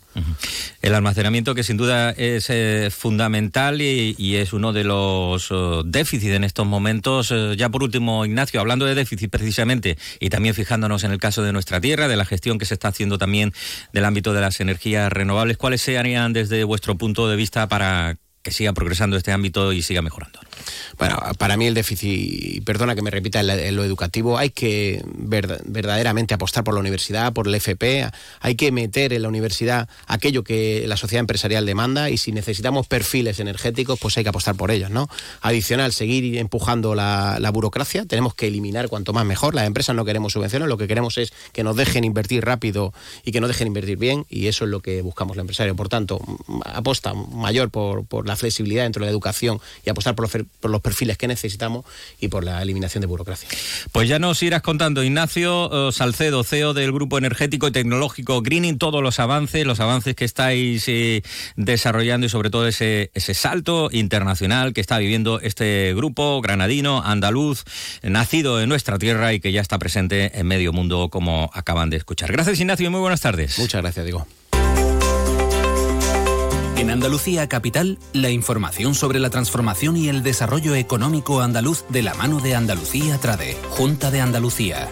El 0.82 0.94
almacenamiento 0.94 1.56
que 1.56 1.64
sin 1.64 1.78
duda 1.78 2.12
es 2.12 2.50
eh, 2.50 2.90
fundamental 2.92 3.82
y, 3.82 4.36
es 4.36 4.52
uno 4.52 4.74
de 4.74 4.84
los 4.84 5.50
oh, 5.52 5.84
déficits 5.84 6.34
en 6.34 6.44
estos 6.44 6.66
momentos. 6.66 7.32
Eh, 7.32 7.56
ya 7.58 7.70
por 7.70 7.84
último, 7.84 8.26
Ignacio, 8.26 8.60
hablando 8.60 8.86
de 8.86 8.96
déficit 8.96 9.30
precisamente 9.30 9.98
y 10.20 10.30
también 10.30 10.56
fijándonos 10.56 11.04
en 11.04 11.12
el 11.12 11.20
caso 11.20 11.42
de 11.42 11.54
nuestra 11.54 11.80
tierra, 11.80 12.08
de 12.08 12.18
la 12.18 12.26
gestión 12.26 12.60
que 12.60 12.66
se 12.66 12.74
está 12.74 12.90
haciendo 12.90 13.18
también 13.18 13.54
del 13.94 14.06
ámbito 14.06 14.34
de 14.34 14.42
las 14.42 14.60
energías 14.60 15.12
renovables, 15.12 15.58
¿cuáles 15.58 15.82
serían 15.82 16.34
desde 16.34 16.64
vuestro 16.76 16.98
punto 16.98 17.30
de 17.30 17.38
vista 17.38 17.70
para 17.70 18.18
que 18.44 18.52
siga 18.52 18.74
progresando 18.74 19.16
este 19.16 19.32
ámbito 19.32 19.72
y 19.72 19.82
siga 19.82 20.02
mejorando? 20.02 20.40
Bueno, 20.98 21.18
para 21.38 21.58
mí 21.58 21.68
el 21.68 21.74
déficit, 21.74 22.64
perdona 22.64 22.96
que 22.96 23.02
me 23.02 23.12
repita 23.12 23.42
en 23.42 23.76
lo 23.76 23.84
educativo, 23.84 24.38
hay 24.38 24.50
que 24.50 25.04
verdaderamente 25.06 26.34
apostar 26.34 26.64
por 26.64 26.74
la 26.74 26.80
universidad, 26.80 27.34
por 27.34 27.48
el 27.48 27.56
FP, 27.56 28.10
hay 28.40 28.56
que 28.56 28.72
meter 28.72 29.14
en 29.14 29.22
la 29.22 29.28
universidad 29.28 29.88
aquello 30.08 30.44
que 30.44 30.86
la 30.88 30.98
sociedad 30.98 31.20
empresarial 31.20 31.66
demanda 31.66 32.10
y 32.10 32.18
si 32.18 32.32
necesitamos 32.32 32.88
perfiles 32.88 33.40
energéticos, 33.40 34.00
pues 34.00 34.18
hay 34.18 34.24
que 34.24 34.30
apostar 34.30 34.56
por 34.56 34.72
ellos, 34.72 34.90
¿no? 34.90 35.10
Adicional, 35.42 35.94
seguir 35.94 36.38
empujando 36.38 36.96
la, 36.96 37.52
burocracia, 37.54 38.06
tenemos 38.06 38.36
que 38.36 38.48
eliminar 38.48 38.90
cuanto 38.90 39.14
más 39.14 39.26
mejor, 39.26 39.56
las 39.56 39.66
empresas 39.66 39.96
no 39.96 40.04
queremos 40.04 40.34
subvenciones, 40.34 40.68
lo 40.68 40.78
que 40.78 40.88
queremos 40.88 41.18
es 41.18 41.32
que 41.54 41.64
nos 41.64 41.76
dejen 41.76 42.04
invertir 42.04 42.44
rápido 42.44 42.94
y 43.24 43.32
que 43.32 43.40
nos 43.40 43.48
dejen 43.48 43.68
invertir 43.68 43.98
bien 43.98 44.26
y 44.30 44.48
eso 44.48 44.66
es 44.66 44.72
lo 44.72 44.82
que 44.82 45.02
buscamos 45.02 45.38
el 45.38 45.42
empresario. 45.42 45.76
Por 45.76 45.90
tanto, 45.90 46.20
aposta 46.66 47.14
mayor 47.14 47.70
por, 47.70 48.06
por 48.06 48.28
la 48.28 48.36
flexibilidad 48.36 48.84
dentro 48.84 49.02
de 49.02 49.08
la 49.08 49.12
educación 49.12 49.60
y 49.86 49.90
apostar 49.90 50.16
por 50.16 50.24
los 50.24 50.32
por 50.60 50.72
los 50.72 50.82
perfiles 50.82 51.18
que 51.18 51.28
necesitamos 51.28 51.86
y 52.20 52.28
por 52.28 52.44
la 52.44 52.62
eliminación 52.62 53.02
de 53.02 53.08
burocracia. 53.08 53.48
Pues 53.92 54.10
ya 54.10 54.20
nos 54.20 54.42
irás 54.44 54.62
contando, 54.62 55.04
Ignacio 55.04 55.90
eh, 55.90 55.92
Salcedo, 55.92 56.44
CEO 56.44 56.74
del 56.74 56.92
Grupo 56.92 57.18
Energético 57.18 57.68
y 57.68 57.72
Tecnológico 57.72 58.42
Greening, 58.42 58.78
todos 58.78 59.02
los 59.02 59.20
avances, 59.20 59.66
los 59.66 59.80
avances 59.80 60.16
que 60.16 60.26
estáis 60.26 60.84
eh, 60.88 61.24
desarrollando 61.56 62.26
y 62.26 62.30
sobre 62.30 62.50
todo 62.50 62.68
ese, 62.68 63.12
ese 63.14 63.34
salto 63.34 63.90
internacional 63.92 64.74
que 64.74 64.82
está 64.82 64.98
viviendo 64.98 65.40
este 65.40 65.94
grupo 65.96 66.42
granadino, 66.42 67.02
andaluz, 67.04 67.64
nacido 68.02 68.62
en 68.62 68.70
nuestra 68.70 68.98
tierra 68.98 69.34
y 69.34 69.40
que 69.40 69.52
ya 69.52 69.62
está 69.62 69.80
presente 69.80 70.40
en 70.40 70.48
medio 70.48 70.74
mundo, 70.74 71.10
como 71.10 71.50
acaban 71.54 71.90
de 71.90 71.98
escuchar. 71.98 72.32
Gracias, 72.32 72.60
Ignacio, 72.60 72.88
y 72.88 72.90
muy 72.90 73.00
buenas 73.00 73.22
tardes. 73.22 73.58
Muchas 73.60 73.82
gracias, 73.82 74.06
Diego. 74.06 74.28
En 76.78 76.90
Andalucía 76.90 77.48
Capital, 77.48 77.98
la 78.12 78.30
información 78.30 78.96
sobre 78.96 79.20
la 79.20 79.30
transformación 79.30 79.96
y 79.96 80.10
el 80.10 80.24
desarrollo 80.24 80.76
económico 80.76 81.40
andaluz 81.40 81.86
de 81.88 82.02
la 82.02 82.14
mano 82.16 82.42
de 82.42 82.54
Andalucía 82.54 83.18
Trade, 83.18 83.56
Junta 83.70 84.12
de 84.12 84.20
Andalucía. 84.20 84.90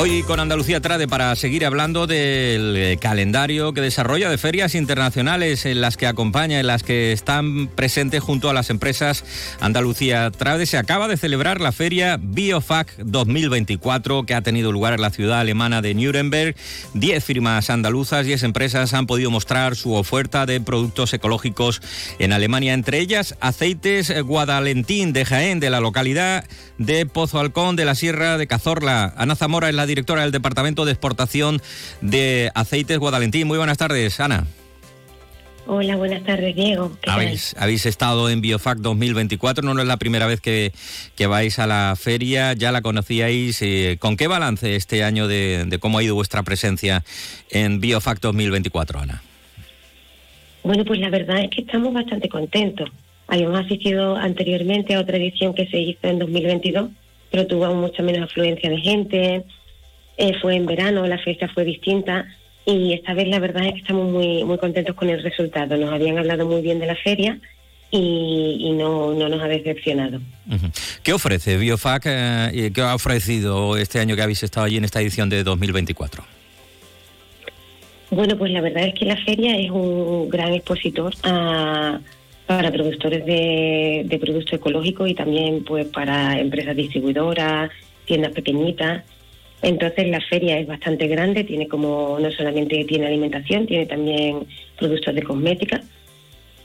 Hoy 0.00 0.22
con 0.22 0.38
Andalucía 0.38 0.80
Trade 0.80 1.08
para 1.08 1.34
seguir 1.34 1.66
hablando 1.66 2.06
del 2.06 2.76
eh, 2.76 2.98
calendario 3.00 3.72
que 3.72 3.80
desarrolla 3.80 4.30
de 4.30 4.38
ferias 4.38 4.76
internacionales 4.76 5.66
en 5.66 5.80
las 5.80 5.96
que 5.96 6.06
acompaña, 6.06 6.60
en 6.60 6.68
las 6.68 6.84
que 6.84 7.10
están 7.10 7.66
presentes 7.66 8.22
junto 8.22 8.48
a 8.48 8.52
las 8.52 8.70
empresas 8.70 9.24
Andalucía 9.58 10.30
Trade. 10.30 10.66
Se 10.66 10.78
acaba 10.78 11.08
de 11.08 11.16
celebrar 11.16 11.60
la 11.60 11.72
feria 11.72 12.16
Biofac 12.16 12.96
2024 12.98 14.24
que 14.24 14.34
ha 14.34 14.42
tenido 14.42 14.70
lugar 14.70 14.94
en 14.94 15.00
la 15.00 15.10
ciudad 15.10 15.40
alemana 15.40 15.82
de 15.82 15.94
Nuremberg. 15.94 16.54
Diez 16.94 17.24
firmas 17.24 17.68
andaluzas, 17.68 18.24
diez 18.24 18.44
empresas 18.44 18.94
han 18.94 19.08
podido 19.08 19.32
mostrar 19.32 19.74
su 19.74 19.94
oferta 19.94 20.46
de 20.46 20.60
productos 20.60 21.12
ecológicos 21.12 21.82
en 22.20 22.32
Alemania, 22.32 22.72
entre 22.72 23.00
ellas 23.00 23.34
aceites 23.40 24.14
Guadalentín 24.22 25.12
de 25.12 25.24
Jaén, 25.24 25.58
de 25.58 25.70
la 25.70 25.80
localidad 25.80 26.44
de 26.78 27.04
Pozo 27.04 27.40
Halcón, 27.40 27.74
de 27.74 27.84
la 27.84 27.96
Sierra 27.96 28.38
de 28.38 28.46
Cazorla. 28.46 29.12
Ana 29.16 29.34
Zamora 29.34 29.68
es 29.68 29.74
la 29.74 29.87
directora 29.88 30.22
del 30.22 30.30
Departamento 30.30 30.84
de 30.84 30.92
Exportación 30.92 31.60
de 32.00 32.52
Aceites 32.54 32.98
Guadalentín. 32.98 33.48
Muy 33.48 33.58
buenas 33.58 33.78
tardes, 33.78 34.20
Ana. 34.20 34.46
Hola, 35.70 35.96
buenas 35.96 36.24
tardes, 36.24 36.56
Diego. 36.56 36.92
¿Habéis, 37.06 37.54
habéis, 37.58 37.84
estado 37.84 38.30
en 38.30 38.40
Biofac 38.40 38.78
2024, 38.78 39.62
no, 39.62 39.78
es 39.78 39.86
la 39.86 39.98
primera 39.98 40.26
vez 40.26 40.40
que, 40.40 40.72
vais 41.26 41.58
a 41.58 41.66
la 41.66 41.94
feria, 41.94 42.54
ya 42.54 42.72
la 42.72 42.80
conocíais. 42.80 43.60
Eh, 43.60 43.98
¿Con 44.00 44.16
qué 44.16 44.28
balance 44.28 44.76
este 44.76 45.04
año 45.04 45.28
de, 45.28 45.76
cómo 45.78 45.98
ha 45.98 46.02
ido 46.02 46.14
vuestra 46.14 46.42
presencia 46.42 47.04
en 47.50 47.80
Biofac 47.80 48.18
2024, 48.18 48.98
Ana? 48.98 49.22
Bueno, 50.62 50.86
pues 50.86 51.00
la 51.00 51.10
verdad 51.10 51.40
es 51.40 51.50
que 51.50 51.60
estamos 51.60 51.92
bastante 51.92 52.30
contentos. 52.30 52.88
Habíamos 53.26 53.60
asistido 53.60 54.16
anteriormente 54.16 54.94
a 54.94 55.00
otra 55.00 55.18
edición 55.18 55.52
que 55.52 55.66
se 55.66 55.78
hizo 55.78 56.08
en 56.08 56.18
2022, 56.18 56.88
pero 57.30 57.46
tuvo 57.46 57.74
mucha 57.74 58.02
menos 58.02 58.30
afluencia 58.30 58.70
de 58.70 58.78
gente, 58.78 59.44
eh, 60.18 60.34
fue 60.42 60.56
en 60.56 60.66
verano, 60.66 61.06
la 61.06 61.18
fiesta 61.18 61.48
fue 61.54 61.64
distinta 61.64 62.26
y 62.66 62.92
esta 62.92 63.14
vez 63.14 63.28
la 63.28 63.38
verdad 63.38 63.64
es 63.66 63.74
que 63.74 63.78
estamos 63.78 64.10
muy, 64.10 64.42
muy 64.42 64.58
contentos 64.58 64.96
con 64.96 65.08
el 65.08 65.22
resultado. 65.22 65.76
Nos 65.76 65.92
habían 65.92 66.18
hablado 66.18 66.44
muy 66.44 66.60
bien 66.60 66.80
de 66.80 66.86
la 66.86 66.96
feria 66.96 67.38
y, 67.92 68.74
no, 68.76 69.14
no, 69.14 69.28
nos 69.28 69.40
ha 69.40 69.46
decepcionado. 69.46 70.20
¿Qué 71.04 71.12
ofrece 71.12 71.56
Biofac 71.56 72.02
eh, 72.06 72.72
qué 72.74 72.80
ha 72.80 72.96
ofrecido 72.96 73.76
este 73.76 74.00
año 74.00 74.16
que 74.16 74.22
habéis 74.22 74.42
estado 74.42 74.66
allí 74.66 74.76
en 74.76 74.84
esta 74.84 75.00
edición 75.00 75.30
de 75.30 75.44
2024? 75.44 76.24
Bueno, 78.10 78.36
pues 78.36 78.50
la 78.50 78.60
verdad 78.60 78.86
es 78.88 78.94
que 78.94 79.04
la 79.04 79.16
feria 79.18 79.56
es 79.56 79.70
un 79.70 80.28
gran 80.28 80.52
expositor 80.52 81.14
para 81.22 82.72
productores 82.72 83.24
de, 83.24 84.02
de 84.04 84.18
productos 84.18 84.54
ecológicos 84.54 85.08
y 85.08 85.14
también 85.14 85.62
pues 85.62 85.86
para 85.86 86.40
empresas 86.40 86.74
distribuidoras, 86.74 87.70
tiendas 88.04 88.32
pequeñitas 88.32 89.04
entonces 89.62 90.08
la 90.08 90.20
feria 90.20 90.58
es 90.58 90.66
bastante 90.66 91.08
grande, 91.08 91.44
tiene 91.44 91.66
como 91.66 92.18
no 92.20 92.30
solamente 92.30 92.84
tiene 92.84 93.06
alimentación, 93.06 93.66
tiene 93.66 93.86
también 93.86 94.46
productos 94.78 95.14
de 95.14 95.22
cosmética 95.22 95.80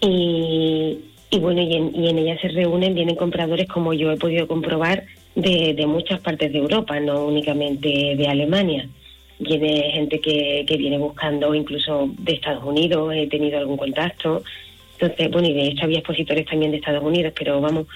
y, 0.02 1.00
bueno 1.40 1.62
y 1.62 1.76
en, 2.08 2.18
ella 2.18 2.40
se 2.40 2.50
reúnen 2.50 2.94
vienen 2.94 3.16
compradores 3.16 3.68
como 3.68 3.94
yo 3.94 4.12
he 4.12 4.18
podido 4.18 4.48
comprobar 4.48 5.06
de, 5.36 5.74
de 5.74 5.88
muchas 5.88 6.20
partes 6.22 6.52
de 6.52 6.60
Europa, 6.60 7.00
no 7.00 7.26
únicamente 7.26 8.16
de 8.16 8.28
Alemania. 8.28 8.88
Viene 9.40 9.92
gente 9.92 10.20
que, 10.20 10.64
que 10.68 10.78
viene 10.78 10.98
buscando 10.98 11.56
incluso 11.56 12.10
de 12.20 12.34
Estados 12.34 12.64
Unidos, 12.64 13.14
he 13.16 13.28
tenido 13.28 13.58
algún 13.58 13.78
contacto. 13.78 14.44
Entonces, 15.00 15.32
bueno, 15.32 15.50
y 15.50 15.54
de 15.54 15.68
hecho 15.68 15.86
había 15.86 16.00
expositores 16.00 16.46
también 16.46 16.72
de 16.72 16.78
Estados 16.78 17.04
Unidos, 17.04 17.34
pero 17.36 17.60
vamos, 17.60 17.88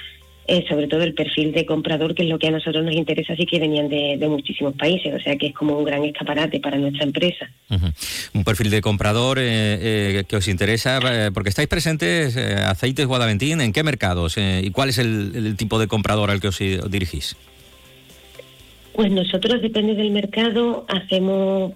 eh, 0.50 0.64
sobre 0.70 0.88
todo 0.88 1.04
el 1.04 1.14
perfil 1.14 1.52
de 1.52 1.66
comprador, 1.66 2.16
que 2.16 2.24
es 2.24 2.30
lo 2.30 2.40
que 2.40 2.48
a 2.48 2.52
nosotros 2.52 2.82
nos 2.86 2.96
interesa, 2.96 3.36
sí 3.36 3.46
que 3.46 3.60
venían 3.60 3.90
de, 3.90 4.18
muchísimos 4.30 4.74
países, 4.76 5.14
o 5.14 5.20
sea 5.20 5.36
que 5.36 5.48
es 5.48 5.54
como 5.54 5.78
un 5.78 5.84
gran 5.84 6.06
escaparate 6.06 6.62
para 6.62 6.78
nuestra 6.78 7.04
empresa. 7.04 7.50
Un 8.34 8.44
perfil 8.46 8.70
de 8.70 8.80
comprador 8.80 9.40
eh, 9.40 9.44
eh, 9.50 10.24
que 10.26 10.38
os 10.38 10.48
interesa, 10.48 11.00
porque 11.34 11.50
estáis 11.50 11.68
presentes, 11.68 12.38
Aceites 12.38 13.06
Guadalentín, 13.06 13.60
¿en 13.60 13.74
qué 13.74 13.84
mercados 13.84 14.38
y 14.38 14.72
cuál 14.72 14.88
es 14.88 15.00
el, 15.00 15.56
tipo 15.58 15.80
de 15.80 15.88
comprador 15.88 16.32
al 16.32 16.40
que 16.40 16.48
os 16.48 16.60
dirigís? 16.90 17.36
Pues 18.94 19.12
nosotros, 19.12 19.62
depende 19.62 19.96
del 19.96 20.12
mercado, 20.12 20.86
hacemos, 20.88 21.74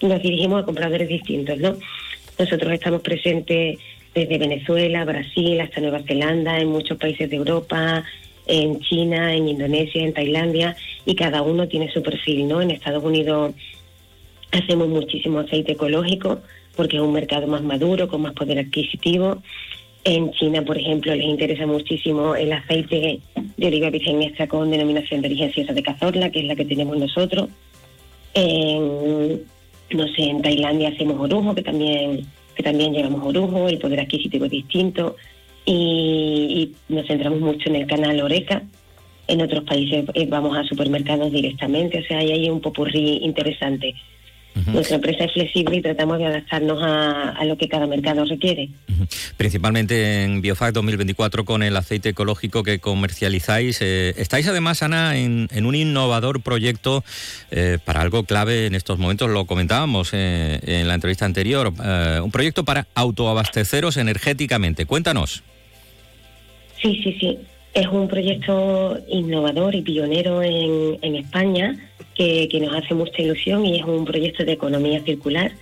nos 0.00 0.22
dirigimos 0.22 0.62
a 0.62 0.64
compradores 0.64 1.08
distintos, 1.08 1.58
¿no? 1.58 1.76
Nosotros 2.38 2.72
estamos 2.72 3.02
presentes 3.02 3.78
desde 4.14 4.38
Venezuela, 4.38 5.04
Brasil, 5.04 5.60
hasta 5.60 5.80
Nueva 5.80 6.02
Zelanda, 6.02 6.58
en 6.58 6.68
muchos 6.68 6.98
países 6.98 7.30
de 7.30 7.36
Europa, 7.36 8.04
en 8.46 8.80
China, 8.80 9.34
en 9.34 9.48
Indonesia, 9.48 10.02
en 10.02 10.12
Tailandia, 10.12 10.76
y 11.06 11.14
cada 11.14 11.42
uno 11.42 11.68
tiene 11.68 11.90
su 11.92 12.02
perfil, 12.02 12.48
¿no? 12.48 12.60
En 12.60 12.70
Estados 12.70 13.02
Unidos 13.02 13.54
hacemos 14.50 14.88
muchísimo 14.88 15.38
aceite 15.38 15.72
ecológico 15.72 16.40
porque 16.76 16.96
es 16.96 17.02
un 17.02 17.12
mercado 17.12 17.46
más 17.46 17.62
maduro, 17.62 18.08
con 18.08 18.22
más 18.22 18.32
poder 18.34 18.58
adquisitivo. 18.58 19.42
En 20.04 20.32
China, 20.32 20.62
por 20.62 20.76
ejemplo, 20.76 21.14
les 21.14 21.26
interesa 21.26 21.66
muchísimo 21.66 22.34
el 22.34 22.52
aceite 22.52 23.20
de 23.56 23.66
oliva 23.66 23.90
virgen 23.90 24.20
extra 24.22 24.48
con 24.48 24.70
denominación 24.70 25.22
de 25.22 25.28
origen 25.28 25.52
Ciesa 25.52 25.72
de 25.72 25.82
Cazorla, 25.82 26.30
que 26.30 26.40
es 26.40 26.46
la 26.46 26.56
que 26.56 26.64
tenemos 26.64 26.96
nosotros. 26.98 27.48
No 28.34 30.08
sé, 30.16 30.22
en 30.22 30.42
Tailandia 30.42 30.88
hacemos 30.88 31.20
orujo, 31.20 31.54
que 31.54 31.62
también, 31.62 32.26
que 32.54 32.62
también 32.62 32.92
llevamos 32.92 33.24
orujo, 33.24 33.68
el 33.68 33.78
poder 33.78 34.00
adquisitivo 34.00 34.44
es 34.46 34.50
distinto. 34.50 35.16
Y, 35.64 36.72
nos 36.88 37.06
centramos 37.06 37.40
mucho 37.40 37.68
en 37.68 37.76
el 37.76 37.86
canal 37.86 38.20
Oreca. 38.20 38.62
En 39.28 39.40
otros 39.40 39.64
países 39.64 40.04
eh, 40.14 40.26
vamos 40.26 40.56
a 40.56 40.64
supermercados 40.64 41.30
directamente, 41.30 42.00
o 42.00 42.04
sea, 42.04 42.18
hay 42.18 42.32
ahí 42.32 42.50
un 42.50 42.60
popurrí 42.60 43.20
interesante. 43.22 43.94
Nuestra 44.66 44.96
empresa 44.96 45.24
es 45.24 45.32
flexible 45.32 45.76
y 45.76 45.82
tratamos 45.82 46.18
de 46.18 46.26
adaptarnos 46.26 46.78
a, 46.82 47.44
lo 47.44 47.56
que 47.56 47.68
cada 47.68 47.86
mercado 47.86 48.24
requiere. 48.24 48.68
Principalmente 49.36 50.24
en 50.24 50.42
Biofac 50.42 50.74
2024 50.74 51.44
con 51.44 51.62
el 51.62 51.76
aceite 51.76 52.10
ecológico 52.10 52.62
que 52.62 52.78
comercializáis. 52.78 53.80
Eh, 53.80 54.14
estáis 54.16 54.46
además, 54.48 54.82
Ana, 54.82 55.16
en, 55.16 55.48
un 55.64 55.74
innovador 55.74 56.42
proyecto 56.42 57.02
eh, 57.50 57.78
para 57.84 58.02
algo 58.02 58.24
clave 58.24 58.66
en 58.66 58.74
estos 58.74 58.98
momentos, 58.98 59.30
lo 59.30 59.46
comentábamos 59.46 60.10
eh, 60.12 60.60
en 60.62 60.88
la 60.88 60.94
entrevista 60.94 61.24
anterior, 61.24 61.72
un 62.22 62.30
proyecto 62.30 62.64
para 62.64 62.86
autoabasteceros 62.94 63.96
energéticamente. 63.96 64.86
Cuéntanos. 64.86 65.42
Sí, 66.80 67.00
sí, 67.02 67.16
sí. 67.18 67.38
Es 67.74 67.86
un 67.86 68.06
proyecto 68.06 68.98
innovador 69.08 69.74
y 69.74 69.82
pionero 69.82 70.42
en, 70.42 70.98
en 71.00 71.16
España 71.16 71.91
que, 72.14 72.48
nos 72.60 72.74
hace 72.74 72.94
mucha 72.94 73.22
ilusión 73.22 73.64
y 73.66 73.78
es 73.78 73.84
un 73.84 74.04
proyecto 74.04 74.44
de 74.44 74.52
economía 74.52 75.02
circular 75.02 75.52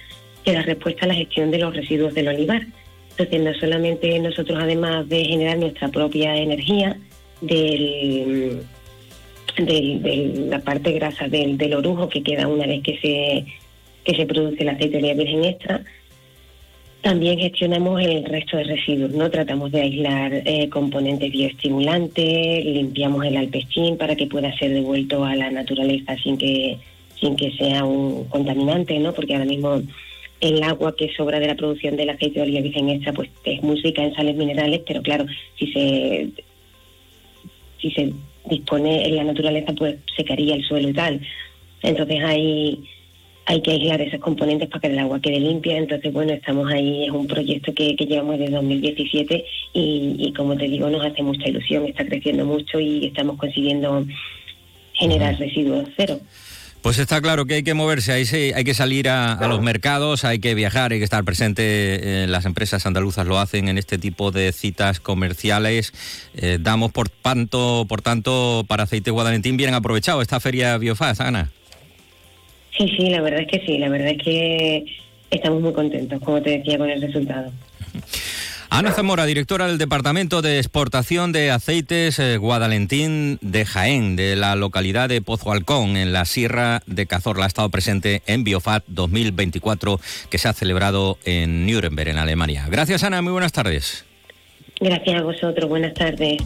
que 0.44 0.52
da 0.52 0.62
respuesta 0.62 1.04
a 1.04 1.08
la 1.08 1.14
gestión 1.14 1.50
de 1.50 1.58
los 1.58 1.74
residuos 1.74 2.14
del 2.14 2.28
olivar. 2.28 2.66
Entonces, 3.10 3.40
no 3.40 3.54
solamente 3.54 4.18
nosotros, 4.18 4.58
además 4.60 5.08
de 5.08 5.24
generar 5.24 5.58
nuestra 5.58 5.88
propia 5.88 6.36
energía 6.36 6.96
del, 7.40 8.62
de 9.58 10.46
la 10.48 10.60
parte 10.60 10.92
grasa 10.92 11.28
del, 11.28 11.58
del, 11.58 11.74
orujo 11.74 12.08
que 12.08 12.22
queda 12.22 12.48
una 12.48 12.66
vez 12.66 12.82
que 12.82 12.98
se, 12.98 13.46
que 14.04 14.14
se 14.14 14.26
produce 14.26 14.64
de 14.64 14.96
oliva 14.96 15.14
virgen 15.14 15.44
extra, 15.44 15.84
también 17.02 17.38
gestionamos 17.38 18.00
el 18.02 18.24
resto 18.24 18.56
de 18.56 18.64
residuos, 18.64 19.12
¿no? 19.12 19.30
Tratamos 19.30 19.72
de 19.72 19.80
aislar 19.80 20.42
eh, 20.44 20.68
componentes 20.68 21.30
bioestimulantes, 21.32 22.64
limpiamos 22.64 23.24
el 23.24 23.36
alpechín 23.36 23.96
para 23.96 24.16
que 24.16 24.26
pueda 24.26 24.56
ser 24.58 24.72
devuelto 24.72 25.24
a 25.24 25.34
la 25.34 25.50
naturaleza 25.50 26.16
sin 26.22 26.36
que, 26.36 26.78
sin 27.18 27.36
que 27.36 27.52
sea 27.52 27.84
un 27.84 28.24
contaminante, 28.24 28.98
¿no? 28.98 29.14
Porque 29.14 29.34
ahora 29.34 29.46
mismo 29.46 29.80
el 30.40 30.62
agua 30.62 30.94
que 30.96 31.12
sobra 31.14 31.40
de 31.40 31.46
la 31.46 31.54
producción 31.54 31.96
del 31.96 32.10
aceite 32.10 32.40
de 32.40 32.42
oliva 32.42 32.62
virgen 32.62 32.88
extra 32.88 33.12
pues 33.12 33.30
es 33.44 33.62
muy 33.62 33.80
rica 33.80 34.02
en 34.02 34.14
sales 34.14 34.36
minerales, 34.36 34.82
pero 34.86 35.02
claro, 35.02 35.26
si 35.58 35.72
se 35.72 36.28
si 37.80 37.90
se 37.92 38.12
dispone 38.46 39.06
en 39.06 39.16
la 39.16 39.24
naturaleza 39.24 39.72
pues 39.72 39.96
secaría 40.16 40.54
el 40.54 40.64
suelo 40.64 40.88
y 40.88 40.92
tal. 40.92 41.20
Entonces 41.82 42.22
hay 42.22 42.84
hay 43.46 43.62
que 43.62 43.72
aislar 43.72 44.00
esos 44.00 44.20
componentes 44.20 44.68
para 44.68 44.80
que 44.80 44.86
el 44.88 44.98
agua 44.98 45.20
quede 45.20 45.40
limpia. 45.40 45.76
Entonces, 45.76 46.12
bueno, 46.12 46.32
estamos 46.32 46.70
ahí, 46.72 47.04
es 47.04 47.10
un 47.10 47.26
proyecto 47.26 47.74
que, 47.74 47.94
llevamos 47.94 48.38
desde 48.38 48.54
2017 48.54 49.44
y, 49.72 50.32
como 50.36 50.56
te 50.56 50.68
digo, 50.68 50.88
nos 50.88 51.04
hace 51.04 51.22
mucha 51.22 51.48
ilusión, 51.48 51.86
está 51.86 52.04
creciendo 52.04 52.44
mucho 52.44 52.78
y 52.78 53.06
estamos 53.06 53.36
consiguiendo 53.38 54.06
generar 54.94 55.38
residuos 55.38 55.88
cero. 55.96 56.20
Pues 56.82 56.98
está 56.98 57.20
claro 57.20 57.44
que 57.44 57.54
hay 57.54 57.62
que 57.62 57.74
moverse, 57.74 58.12
hay, 58.12 58.52
hay 58.52 58.64
que 58.64 58.72
salir 58.72 59.10
a, 59.10 59.36
los 59.46 59.60
mercados, 59.60 60.24
hay 60.24 60.38
que 60.38 60.54
viajar, 60.54 60.92
hay 60.92 60.98
que 60.98 61.04
estar 61.04 61.22
presente. 61.24 62.22
Eh, 62.22 62.26
las 62.26 62.46
empresas 62.46 62.86
andaluzas 62.86 63.26
lo 63.26 63.38
hacen 63.38 63.68
en 63.68 63.76
este 63.76 63.98
tipo 63.98 64.30
de 64.30 64.50
citas 64.52 64.98
comerciales. 64.98 65.92
Eh, 66.34 66.56
damos 66.58 66.90
por 66.90 67.10
tanto, 67.10 67.84
por 67.86 68.00
tanto, 68.00 68.64
para 68.66 68.84
Aceite 68.84 69.10
Guadalentín 69.10 69.58
bien 69.58 69.74
aprovechado 69.74 70.22
esta 70.22 70.40
feria 70.40 70.78
Biofaz, 70.78 71.20
Ana. 71.20 71.50
Sí, 72.76 72.88
sí, 72.96 73.10
la 73.10 73.20
verdad 73.20 73.40
es 73.40 73.48
que 73.48 73.66
sí, 73.66 73.78
la 73.78 73.88
verdad 73.88 74.10
es 74.10 74.22
que 74.22 74.84
estamos 75.30 75.60
muy 75.60 75.72
contentos, 75.72 76.20
como 76.20 76.40
te 76.42 76.58
decía, 76.58 76.78
con 76.78 76.90
el 76.90 77.00
resultado. 77.00 77.52
Ana 78.72 78.92
Zamora, 78.92 79.26
directora 79.26 79.66
del 79.66 79.78
Departamento 79.78 80.42
de 80.42 80.58
Exportación 80.58 81.32
de 81.32 81.50
Aceites 81.50 82.20
eh, 82.20 82.36
Guadalentín 82.36 83.38
de 83.42 83.64
Jaén, 83.64 84.14
de 84.14 84.36
la 84.36 84.54
localidad 84.54 85.08
de 85.08 85.20
Pozo 85.20 85.50
Alcón, 85.50 85.96
en 85.96 86.12
la 86.12 86.24
Sierra 86.24 86.80
de 86.86 87.06
Cazorla. 87.06 87.44
Ha 87.44 87.48
estado 87.48 87.68
presente 87.68 88.22
en 88.26 88.44
Biofat 88.44 88.84
2024, 88.86 89.98
que 90.30 90.38
se 90.38 90.48
ha 90.48 90.52
celebrado 90.52 91.18
en 91.24 91.66
Nuremberg, 91.66 92.10
en 92.10 92.18
Alemania. 92.18 92.68
Gracias, 92.70 93.02
Ana. 93.02 93.20
Muy 93.22 93.32
buenas 93.32 93.52
tardes. 93.52 94.06
Gracias 94.78 95.20
a 95.20 95.22
vosotros. 95.22 95.68
Buenas 95.68 95.92
tardes. 95.94 96.38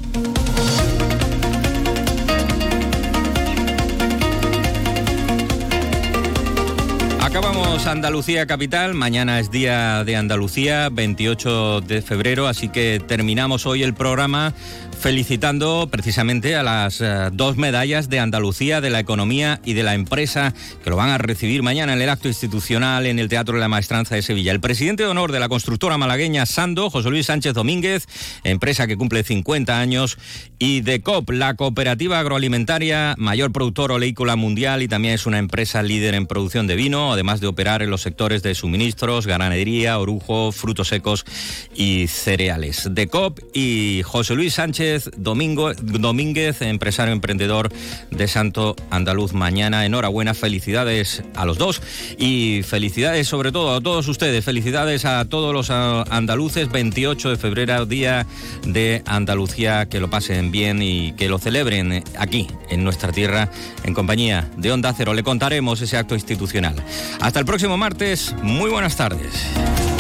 Andalucía 7.75 8.47
Capital, 8.47 8.95
mañana 8.95 9.41
es 9.41 9.51
día 9.51 10.05
de 10.05 10.15
Andalucía, 10.15 10.89
28 10.91 11.81
de 11.81 12.03
febrero, 12.03 12.47
así 12.47 12.69
que 12.69 13.03
terminamos 13.05 13.67
hoy 13.67 13.83
el 13.83 13.95
programa 13.95 14.55
felicitando 14.95 15.89
precisamente 15.91 16.57
a 16.57 16.63
las 16.63 17.01
eh, 17.01 17.31
dos 17.33 17.57
medallas 17.57 18.09
de 18.09 18.21
Andalucía, 18.21 18.81
de 18.81 18.91
la 18.91 19.01
economía 19.01 19.61
y 19.65 19.75
de 19.75 19.83
la 19.83 19.95
empresa, 19.95 20.55
que 20.83 20.91
lo 20.91 20.97
van 20.97 21.11
a 21.11 21.19
recibir 21.19 21.63
mañana 21.63 21.93
en 21.93 22.01
el 22.01 22.09
acto 22.09 22.29
institucional 22.29 23.07
en 23.07 23.19
el 23.19 23.29
Teatro 23.29 23.55
de 23.55 23.61
la 23.61 23.69
Maestranza 23.69 24.15
de 24.15 24.23
Sevilla. 24.23 24.53
El 24.53 24.61
presidente 24.61 25.03
de 25.03 25.09
honor 25.09 25.33
de 25.33 25.41
la 25.41 25.49
constructora 25.49 25.99
malagueña 25.99 26.47
Sando, 26.47 26.91
José 26.91 27.11
Luis 27.11 27.27
Sánchez 27.27 27.55
Domínguez, 27.55 28.07
empresa 28.45 28.87
que 28.87 28.97
cumple 28.97 29.23
50 29.23 29.79
años, 29.79 30.19
y 30.59 30.81
de 30.81 31.03
COP, 31.03 31.31
la 31.31 31.55
cooperativa 31.55 32.19
agroalimentaria, 32.19 33.15
mayor 33.19 33.53
productor 33.53 33.93
oleícola 33.93 34.37
mundial 34.37 34.83
y 34.83 34.89
también 34.89 35.15
es 35.15 35.27
una 35.27 35.39
empresa 35.39 35.83
líder 35.83 36.15
en 36.15 36.27
producción 36.27 36.67
de 36.67 36.77
vino, 36.77 37.13
además 37.13 37.41
de 37.41 37.47
operar 37.47 37.83
en 37.83 37.91
los 37.91 38.03
sectores 38.03 38.43
de 38.43 38.55
suministros, 38.55 39.27
ganadería, 39.27 39.99
orujo, 39.99 40.53
frutos 40.53 40.89
secos 40.89 41.25
y 41.75 42.07
cereales. 42.07 42.89
De 42.91 43.09
COP 43.09 43.41
y 43.53 44.03
José 44.05 44.35
Luis 44.35 44.55
Domingo, 45.17 45.73
Domínguez, 45.75 46.63
empresario 46.63 47.13
emprendedor 47.13 47.73
de 48.11 48.29
Santo 48.29 48.77
Andaluz 48.91 49.33
Mañana. 49.33 49.87
Enhorabuena, 49.87 50.35
felicidades 50.35 51.23
a 51.35 51.45
los 51.45 51.59
dos 51.59 51.81
y 52.19 52.63
felicidades 52.63 53.29
sobre 53.29 53.53
todo 53.53 53.75
a 53.75 53.81
todos 53.81 54.07
ustedes. 54.09 54.45
Felicidades 54.45 55.05
a 55.05 55.25
todos 55.25 55.53
los 55.53 55.71
andaluces. 55.71 56.71
28 56.71 57.31
de 57.31 57.37
febrero, 57.37 57.87
día 57.87 58.27
de 58.67 59.03
Andalucía. 59.07 59.87
Que 59.89 60.01
lo 60.01 60.11
pasen 60.11 60.51
bien 60.51 60.83
y 60.83 61.13
que 61.13 61.29
lo 61.29 61.39
celebren 61.39 62.05
aquí, 62.19 62.47
en 62.69 62.85
nuestra 62.85 63.13
tierra, 63.13 63.51
en 63.85 63.95
compañía 63.95 64.51
de 64.57 64.73
Onda 64.73 64.93
Cero. 64.97 65.15
Le 65.15 65.23
contaremos 65.23 65.81
ese 65.81 65.97
acto 65.97 66.15
institucional. 66.15 66.75
Hasta 67.21 67.41
el 67.41 67.47
próximo 67.47 67.77
martes. 67.77 68.35
Muy 68.43 68.71
buenas 68.71 68.97
tardes. 68.97 69.94